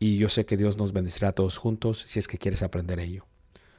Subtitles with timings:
[0.00, 2.98] y yo sé que Dios nos bendecirá a todos juntos si es que quieres aprender
[2.98, 3.26] ello.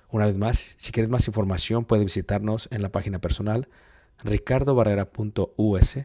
[0.09, 3.67] Una vez más, si quieres más información, puedes visitarnos en la página personal
[4.23, 5.97] ricardobarrera.us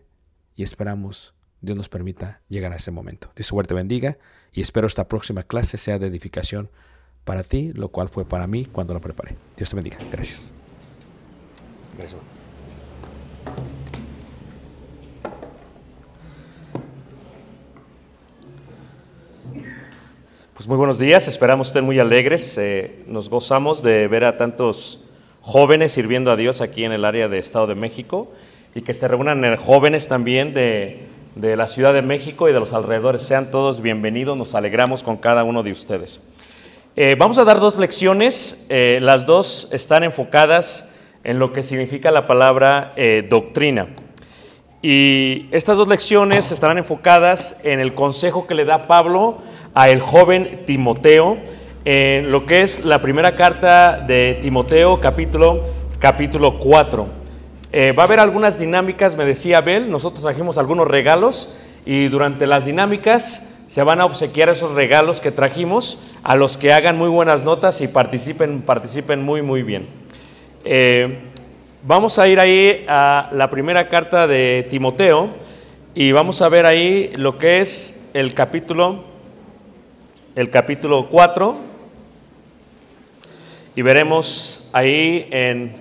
[0.54, 3.30] y esperamos Dios nos permita llegar a ese momento.
[3.36, 4.16] Dios suerte bendiga
[4.52, 6.70] y espero esta próxima clase sea de edificación
[7.24, 9.36] para ti, lo cual fue para mí cuando la preparé.
[9.56, 9.98] Dios te bendiga.
[10.10, 10.50] Gracias.
[11.98, 12.20] Gracias.
[20.56, 22.56] Pues muy buenos días, esperamos estén muy alegres.
[22.56, 25.00] Eh, nos gozamos de ver a tantos
[25.42, 28.32] jóvenes sirviendo a Dios aquí en el área de Estado de México
[28.74, 33.20] y que se reúnan jóvenes también de, la Ciudad de México y de los alrededores.
[33.20, 36.22] Sean todos bienvenidos, nos alegramos con cada uno de ustedes.
[36.96, 40.88] Eh, vamos a dar dos lecciones, eh, las dos están enfocadas
[41.22, 42.94] en lo que significa la palabra
[43.28, 43.88] doctrina.
[44.80, 49.38] Y estas dos lecciones estarán enfocadas en el consejo que le da Pablo
[49.76, 51.36] a el joven Timoteo
[51.84, 55.62] en lo que es la primera carta de Timoteo capítulo,
[55.98, 57.06] capítulo 4.
[57.72, 62.46] Eh, va a haber algunas dinámicas, me decía Abel, nosotros trajimos algunos regalos y durante
[62.46, 67.10] las dinámicas se van a obsequiar esos regalos que trajimos a los que hagan muy
[67.10, 69.88] buenas notas y participen, participen muy, muy bien.
[70.64, 71.18] Eh,
[71.82, 75.28] vamos a ir ahí a la primera carta de Timoteo
[75.94, 79.15] y vamos a ver ahí lo que es el capítulo
[80.36, 81.56] el capítulo 4
[83.74, 85.74] y veremos ahí en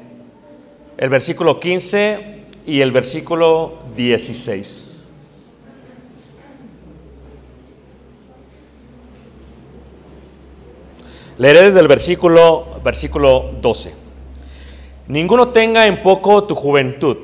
[0.98, 4.94] el versículo 15 y el versículo 16.
[11.38, 13.94] Leeré desde el versículo, versículo 12.
[15.10, 17.18] Ninguno tenga en poco tu juventud,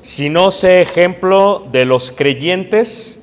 [0.00, 3.22] sino sé ejemplo de los creyentes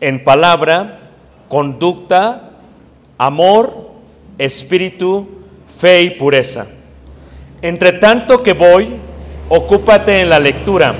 [0.00, 1.10] en palabra,
[1.50, 2.43] conducta,
[3.26, 3.90] amor,
[4.38, 5.26] espíritu,
[5.78, 6.66] fe y pureza.
[7.62, 8.96] Entre tanto que voy,
[9.48, 10.94] ocúpate en la lectura,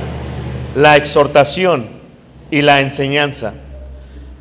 [0.74, 1.86] la exhortación
[2.50, 3.54] y la enseñanza.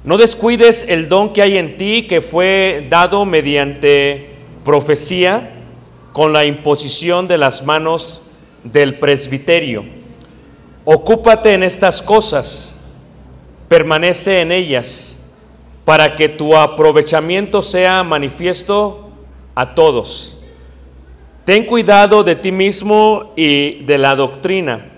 [0.06, 4.30] No descuides el don que hay en ti que fue dado mediante
[4.64, 5.52] profecía
[6.14, 8.22] con la imposición de las manos
[8.64, 9.84] del presbiterio.
[10.86, 12.80] Ocúpate en estas cosas,
[13.68, 15.20] permanece en ellas,
[15.86, 19.10] para que tu aprovechamiento sea manifiesto
[19.56, 20.40] a todos.
[21.46, 24.92] Ten cuidado de ti mismo y de la doctrina.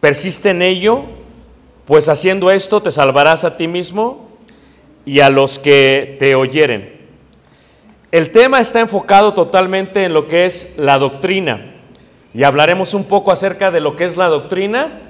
[0.00, 1.04] Persiste en ello
[1.88, 4.28] pues haciendo esto te salvarás a ti mismo
[5.06, 6.98] y a los que te oyeren.
[8.12, 11.76] El tema está enfocado totalmente en lo que es la doctrina
[12.34, 15.00] y hablaremos un poco acerca de lo que es la doctrina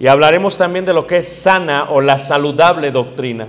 [0.00, 3.46] y hablaremos también de lo que es sana o la saludable doctrina.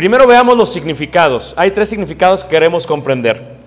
[0.00, 1.52] Primero veamos los significados.
[1.58, 3.58] Hay tres significados que queremos comprender.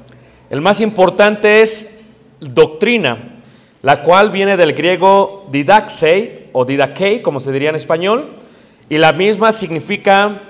[0.49, 2.01] El más importante es
[2.39, 3.39] doctrina,
[3.83, 8.31] la cual viene del griego didaxei, o didakei, como se diría en español,
[8.89, 10.41] y la misma significa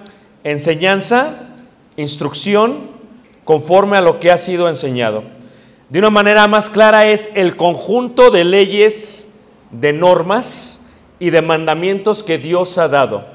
[0.46, 1.50] enseñanza,
[1.98, 2.92] instrucción,
[3.44, 5.26] conforme a lo que ha sido enseñado.
[5.90, 9.28] De una manera más clara es el conjunto de leyes,
[9.70, 10.80] de normas
[11.20, 13.33] y de mandamientos que Dios ha dado.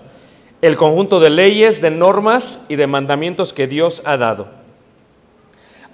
[0.60, 4.48] El conjunto de leyes, de normas y de mandamientos que Dios ha dado.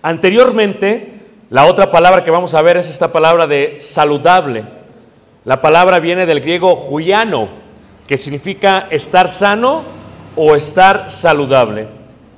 [0.02, 1.20] Anteriormente,
[1.50, 4.64] la otra palabra que vamos a ver es esta palabra de saludable
[5.44, 7.48] la palabra viene del griego juiano,
[8.06, 9.82] que significa estar sano
[10.36, 11.86] o estar saludable,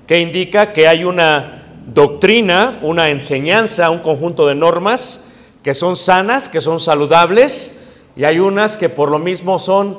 [0.09, 5.25] que indica que hay una doctrina, una enseñanza, un conjunto de normas
[5.63, 7.81] que son sanas, que son saludables,
[8.17, 9.99] y hay unas que por lo mismo son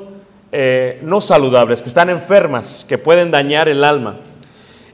[0.52, 4.18] eh, no saludables, que están enfermas, que pueden dañar el alma.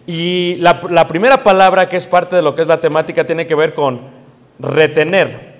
[0.06, 3.46] Y la, la primera palabra que es parte de lo que es la temática tiene
[3.46, 4.00] que ver con
[4.58, 5.54] retener,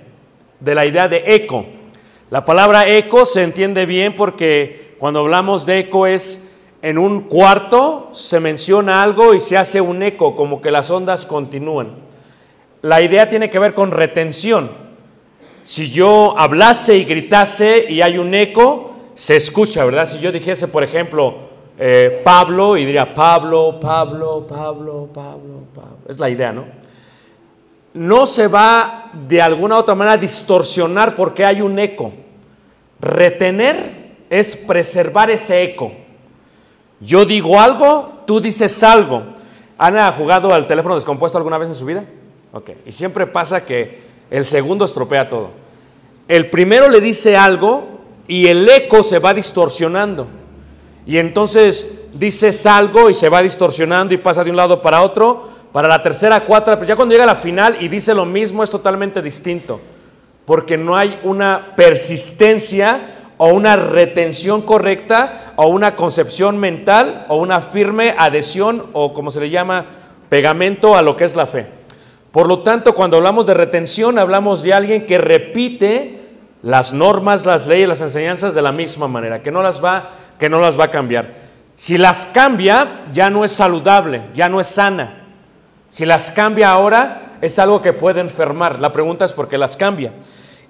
[0.59, 1.65] de la idea de eco.
[2.29, 6.49] La palabra eco se entiende bien porque cuando hablamos de eco es
[6.81, 11.25] en un cuarto se menciona algo y se hace un eco, como que las ondas
[11.25, 11.95] continúan.
[12.81, 14.69] La idea tiene que ver con retención.
[15.63, 20.05] Si yo hablase y gritase y hay un eco, se escucha, ¿verdad?
[20.05, 21.35] Si yo dijese, por ejemplo,
[21.79, 25.97] eh, Pablo y diría Pablo, Pablo, Pablo, Pablo, Pablo.
[26.07, 26.65] Es la idea, ¿no?
[27.95, 32.11] no se va de alguna otra manera a distorsionar porque hay un eco.
[32.99, 35.93] Retener es preservar ese eco.
[36.99, 39.23] Yo digo algo, tú dices algo.
[39.77, 42.03] ¿Han jugado al teléfono descompuesto alguna vez en su vida?
[42.51, 42.71] Ok.
[42.85, 45.51] Y siempre pasa que el segundo estropea todo.
[46.27, 47.94] El primero le dice algo
[48.27, 50.27] y el eco se va distorsionando.
[51.05, 55.55] Y entonces dices algo y se va distorsionando y pasa de un lado para otro
[55.75, 58.63] para la tercera, cuarta, pero ya cuando llega a la final y dice lo mismo
[58.63, 59.81] es totalmente distinto,
[60.45, 67.59] porque no hay una persistencia o una retención correcta o una concepción mental o una
[67.59, 69.85] firme adhesión o como se le llama
[70.29, 71.67] pegamento a lo que es la fe.
[72.31, 76.14] Por lo tanto, cuando hablamos de retención, hablamos de alguien que repite
[76.65, 80.49] las normas, las leyes, las enseñanzas de la misma manera, que no las va, que
[80.49, 81.31] no las va a cambiar.
[81.75, 85.27] Si las cambia, ya no es saludable, ya no es sana.
[85.89, 88.79] Si las cambia ahora, es algo que puede enfermar.
[88.79, 90.13] La pregunta es por qué las cambia.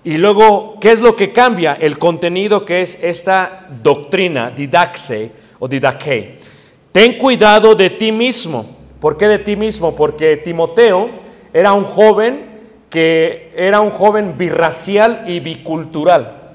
[0.03, 1.77] Y luego, ¿qué es lo que cambia?
[1.79, 6.39] El contenido que es esta doctrina, didaxe o didaque.
[6.91, 8.65] Ten cuidado de ti mismo.
[8.99, 9.95] ¿Por qué de ti mismo?
[9.95, 11.09] Porque Timoteo
[11.53, 12.54] era un joven
[12.95, 16.53] que era un joven birracial y bicultural.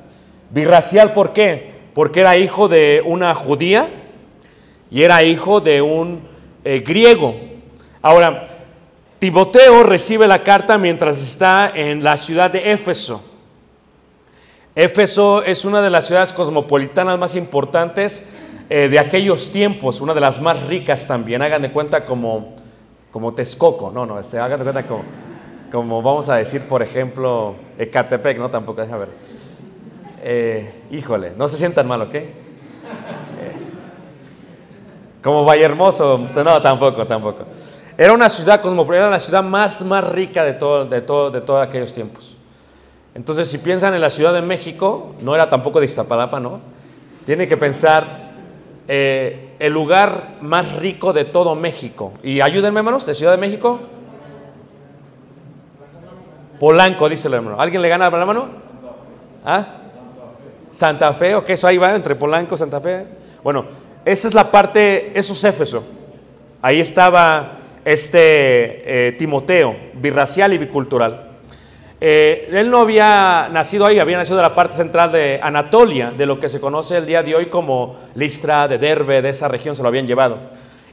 [0.48, 1.70] Birracial, ¿por qué?
[1.92, 3.90] Porque era hijo de una judía
[4.90, 6.22] y era hijo de un
[6.64, 7.34] eh, griego.
[8.00, 8.46] Ahora,
[9.18, 13.22] Timoteo recibe la carta mientras está en la ciudad de Éfeso.
[14.74, 18.26] Éfeso es una de las ciudades cosmopolitanas más importantes
[18.70, 21.42] eh, de aquellos tiempos, una de las más ricas también.
[21.42, 22.56] Hagan de cuenta como,
[23.12, 25.04] como Texcoco, no, no, este, hagan de cuenta como,
[25.70, 29.08] como, vamos a decir, por ejemplo, Ecatepec, no, tampoco, déjame ver.
[30.22, 32.14] Eh, híjole, no se sientan mal, ¿ok?
[32.14, 32.28] Eh,
[35.22, 37.44] Como Vallehermoso, no, tampoco, tampoco.
[37.96, 41.40] Era una ciudad cosmopolita, era la ciudad más, más rica de, todo, de, todo, de
[41.40, 42.36] todos aquellos tiempos.
[43.14, 46.60] Entonces, si piensan en la Ciudad de México, no era tampoco de Iztapalapa, ¿no?
[47.26, 48.30] Tiene que pensar
[48.88, 52.12] eh, el lugar más rico de todo México.
[52.22, 53.80] Y ayúdenme, hermanos, de Ciudad de México.
[56.60, 57.58] Polanco, dice el hermano.
[57.58, 58.48] ¿Alguien le gana la mano?
[59.46, 59.66] ¿Ah?
[60.70, 63.06] Santa Fe, ok, eso ahí va, entre Polanco, Santa Fe.
[63.42, 63.64] Bueno,
[64.04, 65.82] esa es la parte, eso es Éfeso.
[66.60, 71.30] Ahí estaba este eh, Timoteo, birracial y bicultural.
[71.98, 76.26] Eh, él no había nacido ahí, había nacido de la parte central de Anatolia, de
[76.26, 79.74] lo que se conoce el día de hoy como Listra, de Derbe, de esa región
[79.74, 80.38] se lo habían llevado.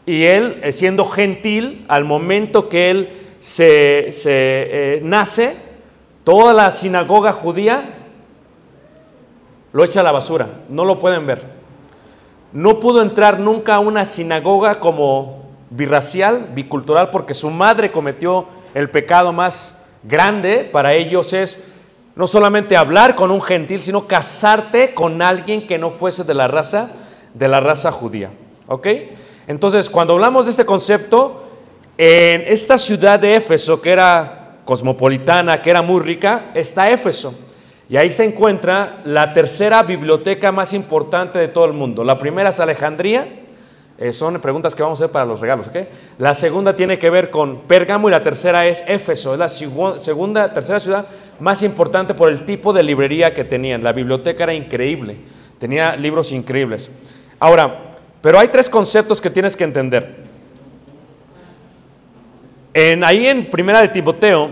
[0.06, 5.56] Y él, eh, siendo gentil, al momento que él se, se nace,
[6.24, 7.96] toda la sinagoga judía
[9.74, 11.58] lo echa a la basura, no lo pueden ver.
[12.54, 18.90] No pudo entrar nunca a una sinagoga como birracial, bicultural, porque su madre cometió el
[18.90, 21.68] pecado más grande para ellos es
[22.16, 26.48] no solamente hablar con un gentil, sino casarte con alguien que no fuese de la
[26.48, 26.92] raza
[27.34, 28.32] de la raza judía.
[28.68, 28.88] ¿Ok?
[29.48, 31.47] Entonces, cuando hablamos de este concepto,
[31.98, 37.34] en esta ciudad de Éfeso, que era cosmopolitana, que era muy rica, está Éfeso.
[37.90, 42.04] Y ahí se encuentra la tercera biblioteca más importante de todo el mundo.
[42.04, 43.28] La primera es Alejandría,
[43.98, 45.78] eh, son preguntas que vamos a hacer para los regalos, ¿ok?
[46.20, 50.54] La segunda tiene que ver con Pérgamo y la tercera es Éfeso, es la segunda,
[50.54, 51.08] tercera ciudad
[51.40, 53.84] más importante por el tipo de librería que tenían.
[53.84, 55.18] La biblioteca era increíble,
[55.58, 56.92] tenía libros increíbles.
[57.40, 60.27] Ahora, pero hay tres conceptos que tienes que entender.
[62.80, 64.52] En, ahí en Primera de Timoteo,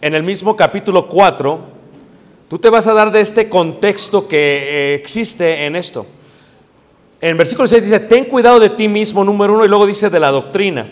[0.00, 1.74] en el mismo capítulo 4,
[2.48, 6.06] Tú te vas a dar de este contexto que eh, existe en esto.
[7.20, 10.20] En versículo 6 dice, ten cuidado de ti mismo, número uno, y luego dice de
[10.20, 10.86] la doctrina.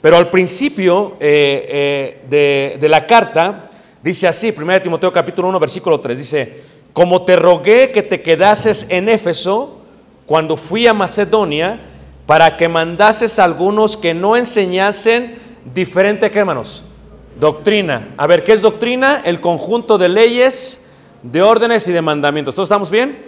[0.00, 3.70] Pero al principio eh, eh, de, la carta
[4.02, 6.60] dice así, 1 Timoteo capítulo 1, versículo 3, dice,
[6.92, 9.78] como te rogué que te quedases en Éfeso
[10.26, 11.80] cuando fui a Macedonia,
[12.24, 16.84] para que mandases a algunos que no enseñasen diferente, ¿qué hermanos?
[17.38, 18.14] Doctrina.
[18.16, 19.22] A ver, ¿qué es doctrina?
[19.24, 20.84] El conjunto de leyes,
[21.22, 22.54] de órdenes y de mandamientos.
[22.54, 23.24] ¿Todos estamos bien?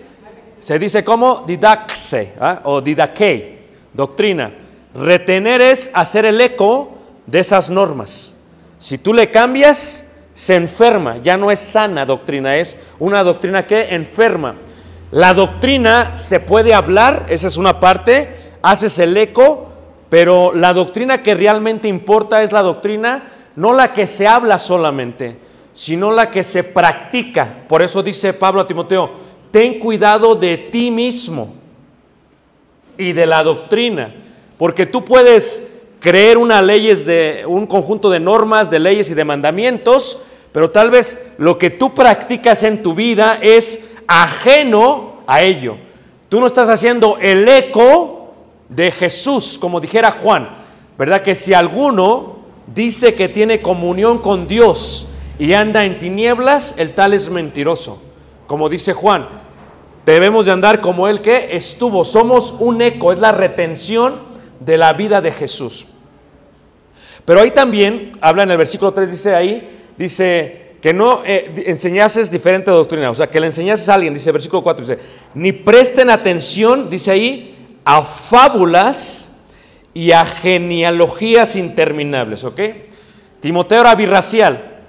[0.59, 2.61] Se dice como didaxe ¿ah?
[2.65, 4.53] o didaque, doctrina.
[4.95, 8.35] Retener es hacer el eco de esas normas.
[8.79, 11.19] Si tú le cambias, se enferma.
[11.23, 14.57] Ya no es sana doctrina, es una doctrina que enferma.
[15.11, 19.69] La doctrina se puede hablar, esa es una parte, haces el eco,
[20.15, 25.37] pero la doctrina que realmente importa es la doctrina no la que se habla solamente,
[25.73, 27.65] sino la que se practica.
[27.67, 29.11] Por eso dice Pablo a Timoteo,
[29.51, 31.57] ten cuidado de ti mismo
[32.97, 34.15] y de la doctrina,
[34.57, 39.25] porque tú puedes creer una leyes de un conjunto de normas, de leyes y de
[39.25, 45.77] mandamientos, pero tal vez lo que tú practicas en tu vida es ajeno a ello.
[46.29, 48.24] Tú no estás haciendo el eco
[48.69, 50.49] de Jesús, como dijera Juan,
[50.99, 51.23] ¿verdad?
[51.23, 52.37] Que si alguno
[52.75, 58.01] dice que tiene comunión con Dios y anda en tinieblas, el tal es mentiroso.
[58.47, 59.27] Como dice Juan,
[60.07, 62.05] debemos de andar como el que estuvo.
[62.05, 64.21] Somos un eco, es la retención
[64.61, 65.87] de la vida de Jesús.
[67.25, 72.31] Pero ahí también, habla en el versículo 3, dice ahí, dice que no eh, enseñases
[72.31, 74.99] diferente doctrina, o sea, que le enseñases a alguien, dice el versículo 4, dice,
[75.35, 77.54] ni presten atención, dice ahí,
[77.85, 79.45] a fábulas
[79.93, 82.61] y a genealogías interminables, ¿ok?
[83.41, 84.81] Timoteo era birracial.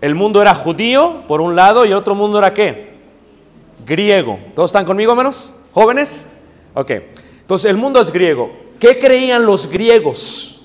[0.00, 2.96] El mundo era judío, por un lado, y el otro mundo era qué?
[3.86, 4.38] Griego.
[4.54, 5.54] ¿Todos están conmigo, menos?
[5.72, 6.26] ¿Jóvenes?
[6.74, 6.90] Ok.
[7.40, 8.50] Entonces, el mundo es griego.
[8.80, 10.60] ¿Qué creían los griegos?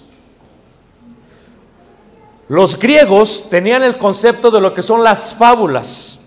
[2.49, 6.19] Los griegos tenían el concepto de lo que son las fábulas.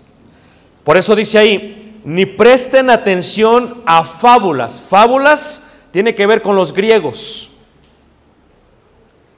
[0.83, 4.81] Por eso dice ahí, ni presten atención a fábulas.
[4.81, 7.51] Fábulas tiene que ver con los griegos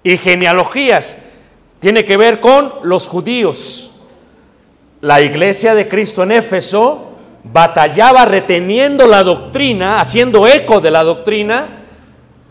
[0.04, 1.18] y genealogías.
[1.80, 3.92] Tiene que ver con los judíos.
[5.02, 7.10] La iglesia de Cristo en Éfeso
[7.44, 11.84] batallaba reteniendo la doctrina, haciendo eco de la doctrina,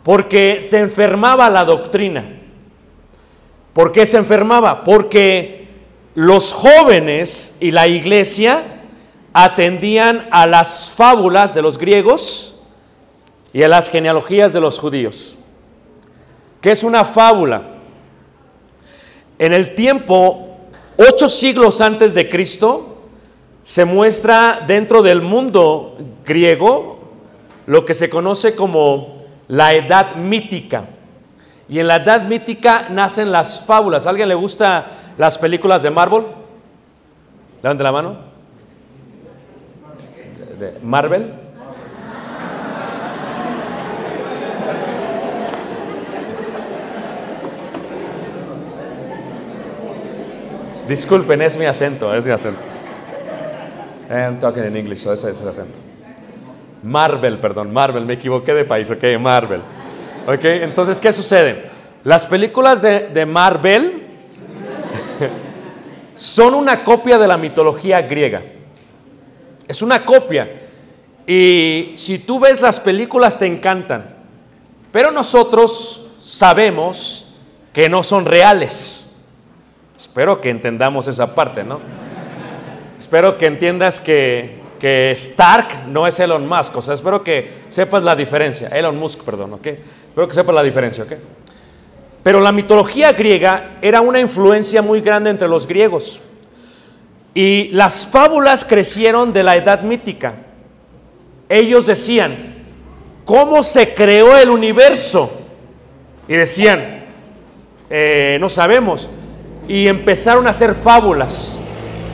[0.02, 2.40] porque se enfermaba la doctrina.
[3.72, 4.84] ¿Por qué se enfermaba?
[4.84, 5.68] Porque
[6.14, 8.81] los jóvenes y la iglesia
[9.32, 12.56] atendían a las fábulas de los griegos
[13.52, 15.36] y a las genealogías de los judíos.
[16.60, 17.62] ¿Qué es una fábula?
[19.38, 20.56] En el tiempo,
[20.96, 23.02] ocho siglos antes de Cristo,
[23.62, 27.00] se muestra dentro del mundo griego
[27.66, 30.86] lo que se conoce como la edad mítica.
[31.68, 34.06] Y en la edad mítica nacen las fábulas.
[34.06, 34.86] ¿A alguien le gusta
[35.16, 36.24] las películas de Marvel?
[37.62, 38.31] Levante la mano.
[40.82, 41.34] Marvel.
[50.88, 52.60] Disculpen, es mi acento, es mi acento.
[54.10, 55.78] I'm talking in English, so ese es el acento.
[56.82, 59.60] Marvel, perdón, Marvel, me equivoqué de país, ok, Marvel.
[60.26, 61.70] Ok, entonces, ¿qué sucede?
[62.04, 64.02] Las películas de, de Marvel
[66.14, 68.42] son una copia de la mitología griega.
[69.72, 70.52] Es una copia.
[71.26, 74.16] Y si tú ves las películas te encantan.
[74.92, 77.26] Pero nosotros sabemos
[77.72, 79.06] que no son reales.
[79.96, 81.80] Espero que entendamos esa parte, ¿no?
[82.98, 88.02] Espero que entiendas que, que, Stark no es Elon Musk, o sea, espero que sepas
[88.02, 88.68] la diferencia.
[88.68, 89.66] Elon Musk, perdón, ¿ok?
[89.68, 91.12] Espero que sepas la diferencia, ¿ok?
[92.22, 96.20] Pero la mitología griega era una influencia muy grande entre los griegos.
[97.34, 100.34] Y las fábulas crecieron de la edad mítica.
[101.48, 102.64] Ellos decían,
[103.24, 105.30] ¿cómo se creó el universo?
[106.28, 107.04] Y decían,
[107.90, 109.10] eh, no sabemos
[109.68, 111.58] y empezaron a hacer fábulas.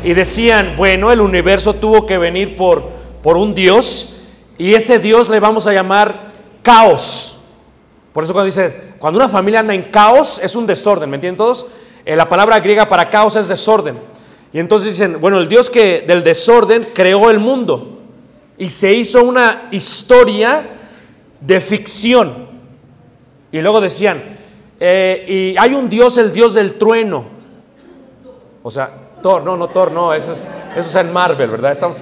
[0.04, 2.88] Y decían, bueno, el universo tuvo que venir por,
[3.22, 6.32] por un Dios y ese Dios le vamos a llamar
[6.62, 7.38] caos.
[8.12, 11.36] Por eso cuando dice, cuando una familia anda en caos es un desorden, ¿me entienden
[11.36, 11.66] todos?
[12.04, 13.98] Eh, la palabra griega para caos es desorden.
[14.52, 17.98] Y entonces dicen, bueno, el Dios que del desorden creó el mundo
[18.56, 20.66] y se hizo una historia
[21.40, 22.48] de ficción.
[23.52, 24.22] Y luego decían,
[24.80, 25.24] eh,
[25.54, 27.24] y hay un Dios, el Dios del trueno.
[28.62, 28.90] O sea,
[29.22, 31.72] Thor, no, no Thor, no, eso es, eso es en Marvel, ¿verdad?
[31.72, 31.96] Estamos,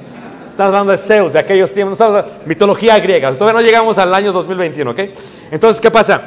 [0.48, 4.32] estamos hablando de Zeus, de aquellos tiempos, estamos mitología griega, todavía no llegamos al año
[4.32, 5.00] 2021, ¿ok?
[5.50, 6.22] Entonces, ¿qué pasa?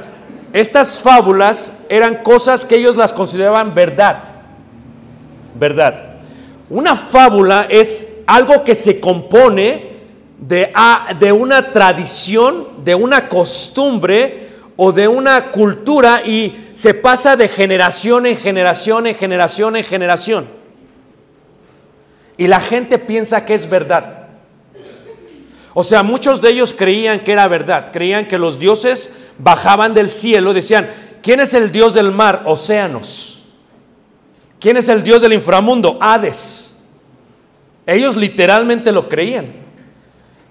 [0.54, 4.24] Estas fábulas eran cosas que ellos las consideraban verdad,
[5.56, 6.09] verdad.
[6.70, 9.90] Una fábula es algo que se compone
[10.38, 10.72] de,
[11.20, 14.50] de una tradición, de una costumbre,
[14.82, 20.48] o de una cultura y se pasa de generación en generación, en generación, en generación.
[22.38, 24.28] Y la gente piensa que es verdad.
[25.74, 30.12] O sea, muchos de ellos creían que era verdad, creían que los dioses bajaban del
[30.12, 30.90] cielo, decían,
[31.22, 32.44] ¿quién es el dios del mar?
[32.46, 33.39] Océanos.
[34.60, 35.98] ¿Quién es el dios del inframundo?
[36.02, 36.78] Hades.
[37.86, 39.54] Ellos literalmente lo creían.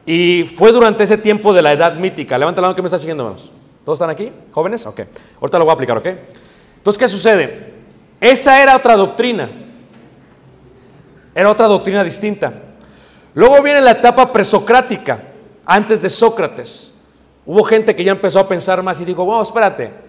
[0.06, 2.38] Y fue durante ese tiempo de la edad mítica.
[2.38, 3.52] Levanta la mano que me está siguiendo, hermanos.
[3.84, 4.32] ¿Todos están aquí?
[4.52, 4.86] ¿Jóvenes?
[4.86, 5.00] Ok.
[5.40, 6.06] Ahorita lo voy a aplicar, ¿ok?
[6.78, 7.74] Entonces, ¿qué sucede?
[8.20, 9.50] Esa era otra doctrina.
[11.34, 12.52] Era otra doctrina distinta.
[13.34, 15.22] Luego viene la etapa presocrática,
[15.64, 16.94] antes de Sócrates.
[17.46, 20.07] Hubo gente que ya empezó a pensar más y dijo, bueno, espérate.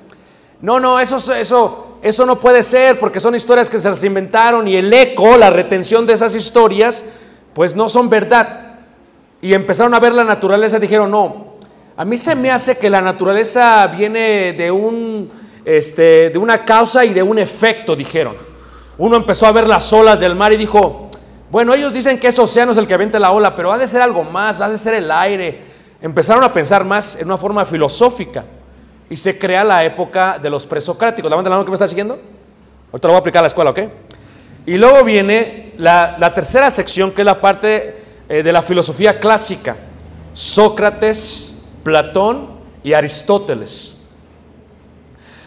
[0.62, 4.68] No, no, eso, eso, eso no puede ser porque son historias que se las inventaron
[4.68, 7.06] y el eco, la retención de esas historias,
[7.54, 8.80] pues no son verdad.
[9.42, 11.56] Y empezaron a ver la naturaleza y dijeron, no,
[11.96, 15.30] a mí se me hace que la naturaleza viene de, un,
[15.64, 18.36] este, de una causa y de un efecto, dijeron.
[18.98, 21.10] Uno empezó a ver las olas del mar y dijo,
[21.50, 23.88] bueno, ellos dicen que es océano es el que avienta la ola, pero ha de
[23.88, 25.62] ser algo más, ha de ser el aire.
[26.02, 28.44] Empezaron a pensar más en una forma filosófica
[29.10, 31.30] y se crea la época de los presocráticos.
[31.30, 32.20] La mano que me está siguiendo.
[32.92, 33.80] Ahorita lo voy a aplicar a la escuela, ¿ok?
[34.66, 39.76] Y luego viene la, tercera sección, que es la parte eh, de la filosofía clásica.
[40.34, 43.98] Sócrates, Platón y Aristóteles,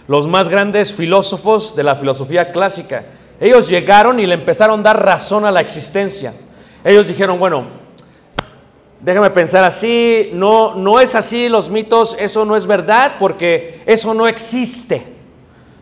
[0.09, 3.05] los más grandes filósofos de la filosofía clásica.
[3.41, 6.35] Ellos llegaron y le empezaron a dar razón a la existencia.
[6.85, 7.82] Ellos dijeron, bueno,
[9.03, 14.15] déjame pensar así, no, no es así los mitos, eso no es verdad porque eso
[14.15, 15.05] no existe.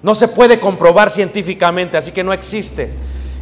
[0.03, 2.91] No se puede comprobar científicamente, así que no existe.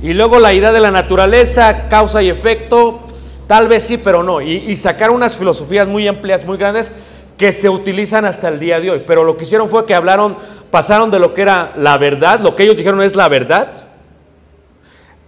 [0.02, 3.04] Y luego la idea de la naturaleza, causa y efecto,
[3.48, 4.42] Tal vez sí, pero no.
[4.42, 6.92] Y, sacaron unas filosofías muy amplias, muy grandes,
[7.38, 9.04] que se utilizan hasta el día de hoy.
[9.06, 10.36] Pero lo que hicieron fue que hablaron,
[10.70, 13.87] pasaron de lo que era la verdad, lo que ellos dijeron es la verdad,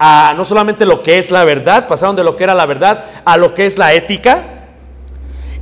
[0.02, 3.04] a no solamente lo que es la verdad, pasaron de lo que era la verdad
[3.22, 4.44] a lo que es la ética.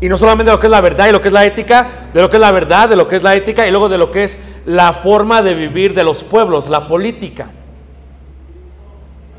[0.00, 2.22] Y no solamente lo que es la verdad y lo que es la ética, de
[2.22, 4.12] lo que es la verdad, de lo que es la ética y luego de lo
[4.12, 7.50] que es la forma de vivir de los pueblos, la política.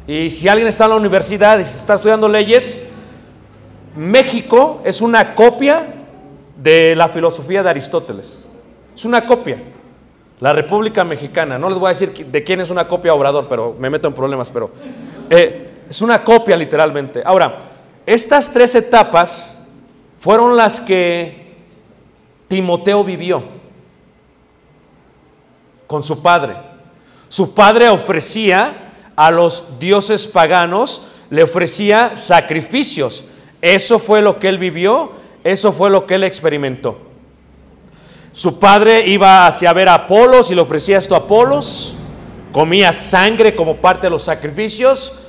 [0.05, 2.85] Y si alguien está en la universidad y está estudiando leyes,
[3.95, 5.93] México es una copia
[6.57, 8.45] de la filosofía de Aristóteles.
[8.93, 9.63] Es una copia.
[10.39, 11.59] La República Mexicana.
[11.59, 14.13] No les voy a decir de quién es una copia Obrador, pero me meto en
[14.13, 14.71] problemas, pero
[15.29, 17.21] eh, es una copia literalmente.
[17.25, 17.59] Ahora,
[18.05, 19.67] estas tres etapas
[20.17, 21.55] fueron las que
[22.47, 23.43] Timoteo vivió
[25.87, 26.55] con su padre.
[27.27, 33.25] Su padre ofrecía a los dioses paganos, le ofrecía sacrificios.
[33.61, 35.11] Eso fue lo que él vivió,
[35.43, 37.08] eso fue lo que él experimentó.
[38.31, 41.95] Su padre iba hacia ver a Apolos y le ofrecía esto a Apolos,
[42.51, 45.19] comía sangre como parte de los sacrificios,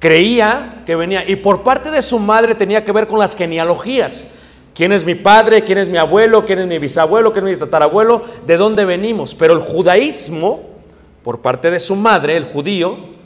[0.00, 4.34] creía que venía, y por parte de su madre tenía que ver con las genealogías.
[4.74, 5.64] ¿Quién es mi padre?
[5.64, 6.44] ¿Quién es mi abuelo?
[6.44, 7.32] ¿Quién es mi bisabuelo?
[7.32, 8.22] ¿Quién es mi tatarabuelo?
[8.46, 9.34] ¿De dónde venimos?
[9.34, 10.60] Pero el judaísmo,
[11.24, 13.17] por parte de su madre, el judío,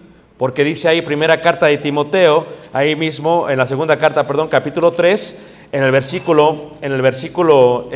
[0.42, 4.90] porque dice ahí, primera carta de Timoteo, ahí mismo, en la segunda carta, perdón, capítulo
[4.90, 5.38] 3,
[5.70, 7.88] en el versículo, en el versículo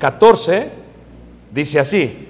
[0.00, 0.70] 14, eh,
[1.52, 2.26] dice así,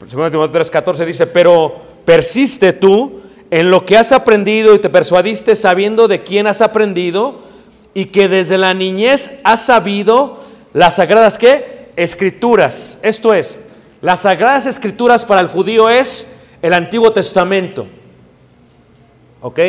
[0.00, 1.74] 2 Timoteo 3, 14 dice, pero
[2.06, 7.42] persiste tú en lo que has aprendido y te persuadiste sabiendo de quién has aprendido
[7.92, 10.40] y que desde la niñez has sabido
[10.72, 11.90] las sagradas ¿qué?
[11.96, 12.98] escrituras.
[13.02, 13.58] Esto es,
[14.00, 17.86] las sagradas escrituras para el judío es el Antiguo Testamento.
[19.44, 19.60] ¿Ok?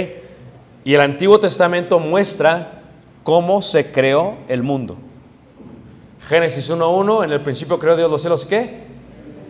[0.85, 2.81] Y el Antiguo Testamento muestra
[3.23, 4.95] cómo se creó el mundo.
[6.29, 8.85] Génesis 1.1, en el principio creó Dios los cielos, ¿qué?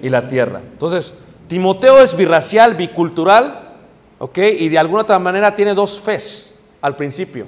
[0.02, 0.62] Y la tierra.
[0.72, 1.14] Entonces,
[1.48, 3.76] Timoteo es birracial, bicultural,
[4.18, 4.40] ¿ok?
[4.58, 7.46] Y de alguna otra manera tiene dos fes al principio.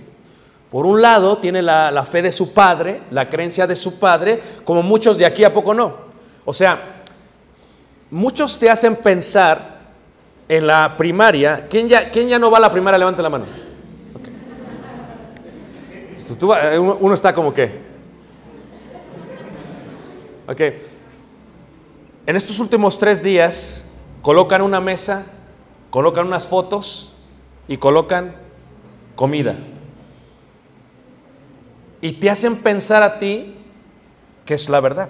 [0.69, 4.39] Por un lado, tiene la, la, fe de su padre, la creencia de su padre,
[4.63, 5.95] como muchos de aquí a poco no.
[6.45, 7.01] O sea,
[8.11, 9.76] muchos te hacen pensar
[10.49, 11.67] en la primaria.
[11.69, 12.97] ¿Quién ya, quién ya no va a la primaria?
[12.97, 13.45] Levante la mano.
[16.29, 16.77] Okay.
[16.77, 17.87] Uno está como que.
[20.47, 20.61] Ok.
[22.25, 23.85] En estos últimos tres días
[24.21, 25.25] colocan una mesa,
[25.89, 27.13] colocan unas fotos
[27.67, 28.35] y colocan
[29.15, 29.55] comida
[32.01, 33.55] y te hacen pensar a ti
[34.45, 35.09] que es la verdad.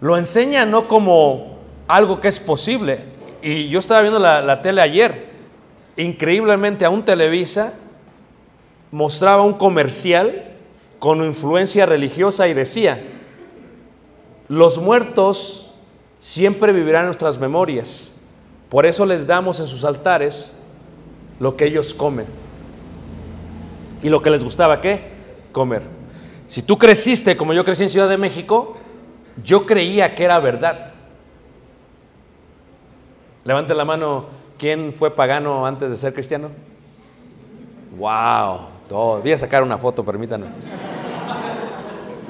[0.00, 1.53] Lo enseña no como
[1.88, 3.00] algo que es posible.
[3.42, 5.26] Y yo estaba viendo la, tele ayer,
[5.96, 7.74] increíblemente a un Televisa
[8.90, 10.52] mostraba un comercial
[10.98, 13.02] con influencia religiosa y decía,
[14.48, 15.74] los muertos
[16.20, 18.14] siempre vivirán en nuestras memorias,
[18.70, 20.56] por eso les damos en sus altares
[21.40, 22.26] lo que ellos comen
[24.02, 25.10] y lo que les gustaba, ¿qué?
[25.50, 25.82] Comer.
[26.46, 28.76] Si tú creciste como yo crecí en Ciudad de México,
[29.42, 30.93] yo creía que era verdad.
[33.44, 34.26] Levante la mano,
[34.58, 36.48] ¿quién fue pagano antes de ser cristiano?
[37.98, 38.68] ¡Wow!
[38.88, 39.20] Todo.
[39.20, 40.46] Voy a sacar una foto, permítanme.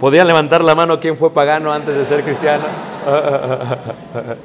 [0.00, 2.64] ¿Podían levantar la mano quién fue pagano antes de ser cristiano?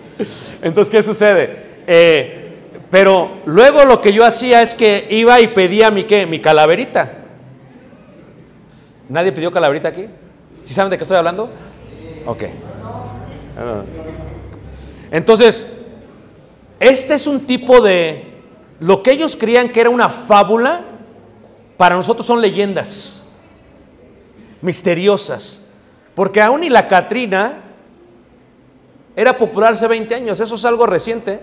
[0.61, 1.81] Entonces, ¿qué sucede?
[1.87, 2.57] Eh,
[2.91, 6.25] pero luego lo que yo hacía es que iba y pedía mi, ¿qué?
[6.25, 7.13] mi calaverita.
[9.09, 10.05] ¿Nadie pidió calabrita aquí?
[10.61, 11.49] ¿Sí saben de qué estoy hablando?
[12.27, 12.43] Ok.
[13.57, 13.81] Ah.
[15.11, 15.65] Entonces,
[16.79, 18.25] este es un tipo de...
[18.79, 20.81] Lo que ellos creían que era una fábula,
[21.77, 23.27] para nosotros son leyendas
[24.61, 25.61] misteriosas.
[26.15, 27.59] Porque aún y la Catrina
[29.15, 31.41] era popular hace 20 años, eso es algo reciente.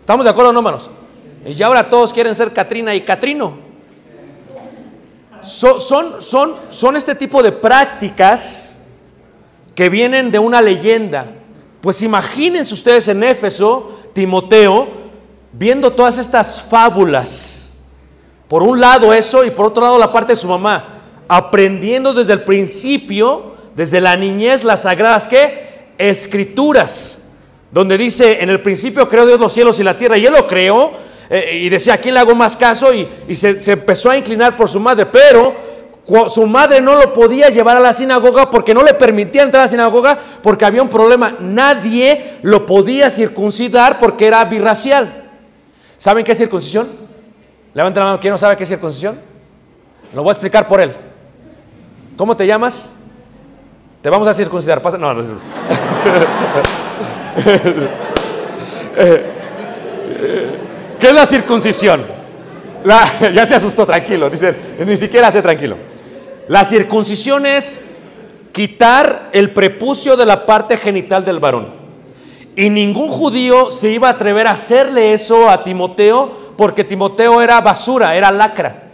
[0.00, 0.90] ¿Estamos de acuerdo, no, manos?
[1.44, 3.66] Y ahora todos quieren ser Catrina y Catrino
[5.46, 8.80] son, son, son, este tipo de prácticas
[9.74, 11.26] que vienen de una leyenda.
[11.86, 14.88] Pues imagínense ustedes en Éfeso, Timoteo,
[15.52, 17.78] viendo todas estas fábulas.
[18.48, 22.32] Por un lado eso y por otro lado la parte de su mamá, aprendiendo desde
[22.32, 25.92] el principio, desde la niñez, las sagradas ¿qué?
[25.96, 27.20] escrituras,
[27.70, 30.44] donde dice, en el principio creó Dios los cielos y la tierra, y él lo
[30.44, 30.90] creó,
[31.30, 32.92] eh, y decía, ¿a quién le hago más caso?
[32.92, 35.54] Y, se, se, empezó a inclinar por su madre, pero
[36.28, 39.64] su madre no lo podía llevar a la sinagoga porque no le permitía entrar a
[39.64, 41.36] la sinagoga porque había un problema.
[41.40, 45.24] Nadie lo podía circuncidar porque era birracial.
[45.98, 46.88] ¿Saben qué es circuncisión?
[47.74, 49.18] Levanten la mano, ¿quién no sabe qué es circuncisión?
[50.14, 50.94] Lo voy a explicar por él.
[52.16, 52.94] ¿Cómo te llamas?
[54.00, 54.80] Te vamos a circuncidar.
[54.80, 54.96] Pasa.
[54.96, 55.12] No.
[60.98, 62.16] ¿Qué es la circuncisión?
[63.34, 64.30] ya se asustó, tranquilo.
[64.30, 64.54] Dice,
[64.86, 65.76] ni siquiera hace tranquilo.
[66.48, 67.80] La circuncisión es
[68.52, 71.74] quitar el prepucio de la parte genital del varón.
[72.54, 77.60] Y ningún judío se iba a atrever a hacerle eso a Timoteo porque Timoteo era
[77.60, 78.84] basura, era lacra.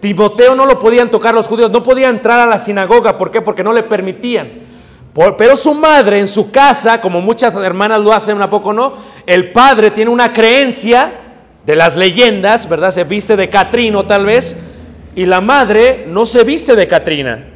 [0.00, 3.16] Timoteo no lo podían tocar los judíos, no podía entrar a la sinagoga.
[3.16, 3.40] ¿Por qué?
[3.40, 4.70] Porque no le permitían
[5.36, 8.94] pero su madre en su casa, como muchas hermanas lo hacen, a poco no,
[9.26, 11.12] el padre tiene una creencia
[11.66, 12.92] de las leyendas, ¿verdad?
[12.92, 14.56] Se viste de Catrino tal vez,
[15.14, 17.46] y la madre no se viste de Catrina.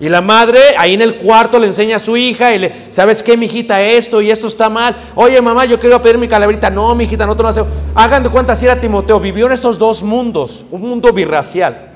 [0.00, 3.22] Y la madre ahí en el cuarto le enseña a su hija y le, ¿sabes
[3.22, 3.80] qué, mijita?
[3.80, 4.96] Esto y esto está mal.
[5.14, 6.70] Oye, mamá, yo quiero pedir mi calaverita.
[6.70, 7.62] No, mijita, no te lo hace.
[7.94, 11.92] Hagan de cuenta si era Timoteo, vivió en estos dos mundos, un mundo birracial.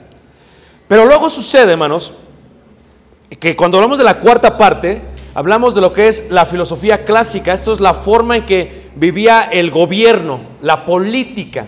[0.86, 2.14] Pero luego sucede, hermanos,
[3.40, 5.02] que cuando hablamos de la cuarta parte,
[5.34, 7.52] hablamos de lo que es la filosofía clásica.
[7.52, 11.66] Esto es la forma en que vivía el gobierno, la política,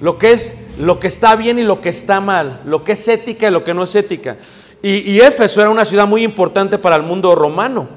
[0.00, 3.08] lo que es lo que está bien y lo que está mal, lo que es
[3.08, 4.36] ética y lo que no es ética.
[4.80, 7.88] Y, Éfeso era una ciudad muy importante para el mundo romano.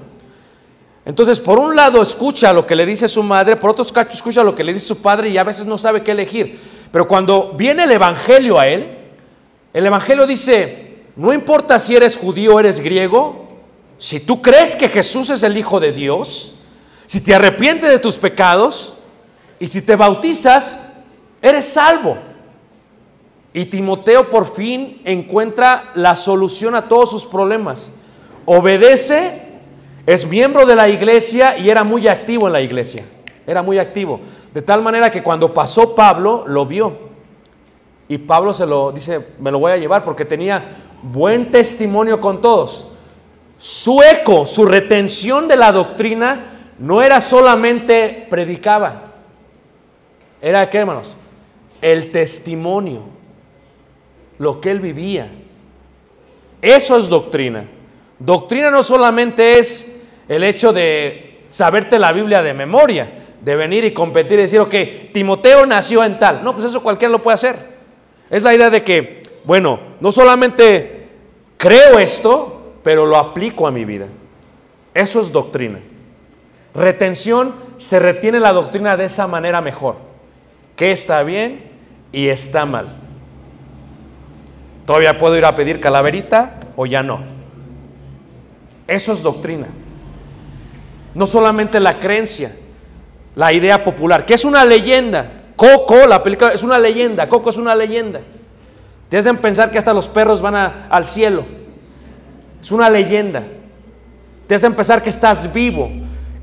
[1.05, 4.55] Entonces, por un lado escucha lo que le dice su madre, por otro escucha lo
[4.55, 6.59] que le dice su padre y a veces no sabe qué elegir.
[6.91, 8.97] Pero cuando viene el Evangelio a él,
[9.73, 13.47] el Evangelio dice, no importa si eres judío o eres griego,
[13.97, 16.55] si tú crees que Jesús es el Hijo de Dios,
[17.05, 18.95] si te arrepientes de tus pecados
[19.59, 20.87] y si te bautizas,
[21.41, 22.30] eres salvo.
[23.53, 27.91] Y Timoteo por fin encuentra la solución a todos sus problemas.
[28.45, 29.41] Obedece,
[30.05, 33.05] es miembro de la iglesia y era muy activo en la iglesia.
[33.45, 34.21] Era muy activo.
[34.53, 37.11] De tal manera que cuando pasó Pablo, lo vio.
[38.07, 42.39] Y Pablo se lo dice, me lo voy a llevar porque tenía buen testimonio con
[42.39, 42.87] todos.
[43.57, 49.03] Su eco, su retención de la doctrina no era solamente predicaba.
[50.41, 51.17] Era qué, hermanos?
[51.81, 53.20] El testimonio
[54.41, 55.29] lo que él vivía.
[56.63, 57.63] Eso es doctrina.
[58.17, 63.93] Doctrina no solamente es el hecho de saberte la Biblia de memoria, de venir y
[63.93, 64.73] competir y decir, ok,
[65.13, 66.43] Timoteo nació en tal.
[66.43, 67.55] No, pues eso cualquiera lo puede hacer.
[68.31, 71.07] Es la idea de que, bueno, no solamente
[71.57, 74.07] creo esto, pero lo aplico a mi vida.
[74.95, 75.81] Eso es doctrina.
[76.73, 79.97] Retención, se retiene la doctrina de esa manera mejor.
[80.75, 81.63] ¿Qué está bien
[82.11, 83.00] y está mal?
[84.91, 87.21] ¿Todavía puedo ir a pedir calaverita o ya no?
[88.85, 89.67] Eso es doctrina.
[91.15, 92.53] No solamente la creencia,
[93.35, 95.43] la idea popular, que es una leyenda.
[95.55, 97.29] Coco, la película, es una leyenda.
[97.29, 98.19] Coco es una leyenda.
[99.07, 101.45] Te hacen pensar que hasta los perros van al cielo.
[102.61, 103.43] Es una leyenda.
[104.45, 105.89] Te hacen pensar que estás vivo.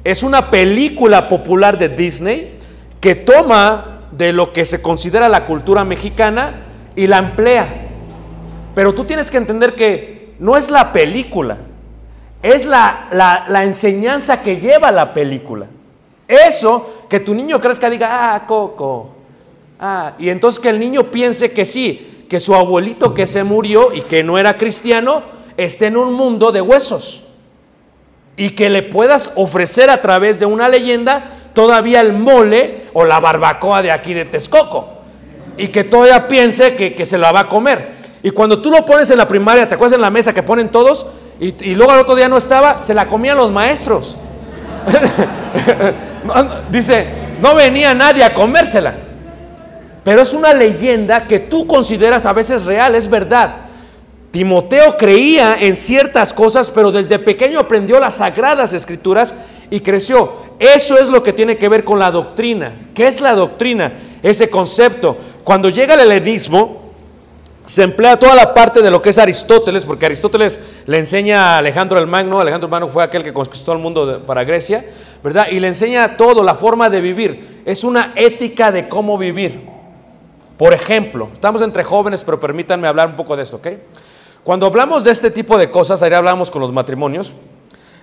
[0.02, 2.56] Es una película popular de Disney
[2.98, 6.62] que toma de lo que se considera la cultura mexicana
[6.96, 7.87] y la emplea.
[8.78, 11.58] Pero tú tienes que entender que no es la película,
[12.40, 15.66] es la, la, enseñanza que lleva la película.
[16.28, 19.16] Eso, que tu niño crezca, diga, ah, Coco.
[19.80, 23.92] Ah, y entonces que el niño piense que sí, que su abuelito que se murió
[23.92, 25.24] y que no era cristiano,
[25.56, 27.24] esté en un mundo de huesos.
[28.36, 33.18] Y que le puedas ofrecer a través de una leyenda todavía el mole o la
[33.18, 34.88] barbacoa de aquí de Texcoco.
[35.56, 37.97] Y que todavía piense que, que se la va a comer.
[38.22, 40.70] Y cuando tú lo pones en la primaria, te acuerdas en la mesa que ponen
[40.70, 41.06] todos,
[41.40, 44.18] y, luego al otro día no estaba, se la comían los maestros.
[46.70, 47.06] Dice,
[47.40, 48.94] no venía nadie a comérsela.
[50.02, 53.56] Pero es una leyenda que tú consideras a veces real, es verdad.
[54.30, 59.32] Timoteo creía en ciertas cosas, pero desde pequeño aprendió las sagradas escrituras
[59.70, 60.48] y creció.
[60.58, 62.88] Eso es lo que tiene que ver con la doctrina.
[62.94, 63.92] ¿Qué es la doctrina?
[64.22, 65.16] Ese concepto.
[65.44, 66.77] Cuando llega el helenismo,
[67.68, 71.58] se emplea toda la parte de lo que es Aristóteles, porque Aristóteles le enseña a
[71.58, 74.86] Alejandro el Magno, Alejandro el Magno fue aquel que conquistó el mundo para Grecia,
[75.22, 75.48] ¿verdad?
[75.50, 77.62] Y le enseña todo, la forma de vivir.
[77.66, 79.68] Es una ética de cómo vivir.
[80.56, 83.68] Por ejemplo, estamos entre jóvenes, pero permítanme hablar un poco de esto, ¿ok?
[84.42, 87.34] Cuando hablamos de este tipo de cosas, ayer hablamos con los matrimonios,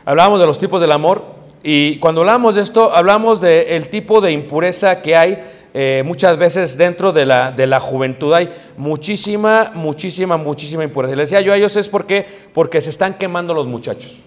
[0.06, 1.24] hablamos de los tipos del amor,
[1.64, 5.40] y cuando hablamos de esto, hablamos del tipo de impureza que hay
[5.78, 11.18] eh, muchas veces dentro de la, de la juventud hay muchísima, muchísima, muchísima impureza.
[11.18, 14.20] Le decía yo a ellos es porque, porque se están quemando los muchachos.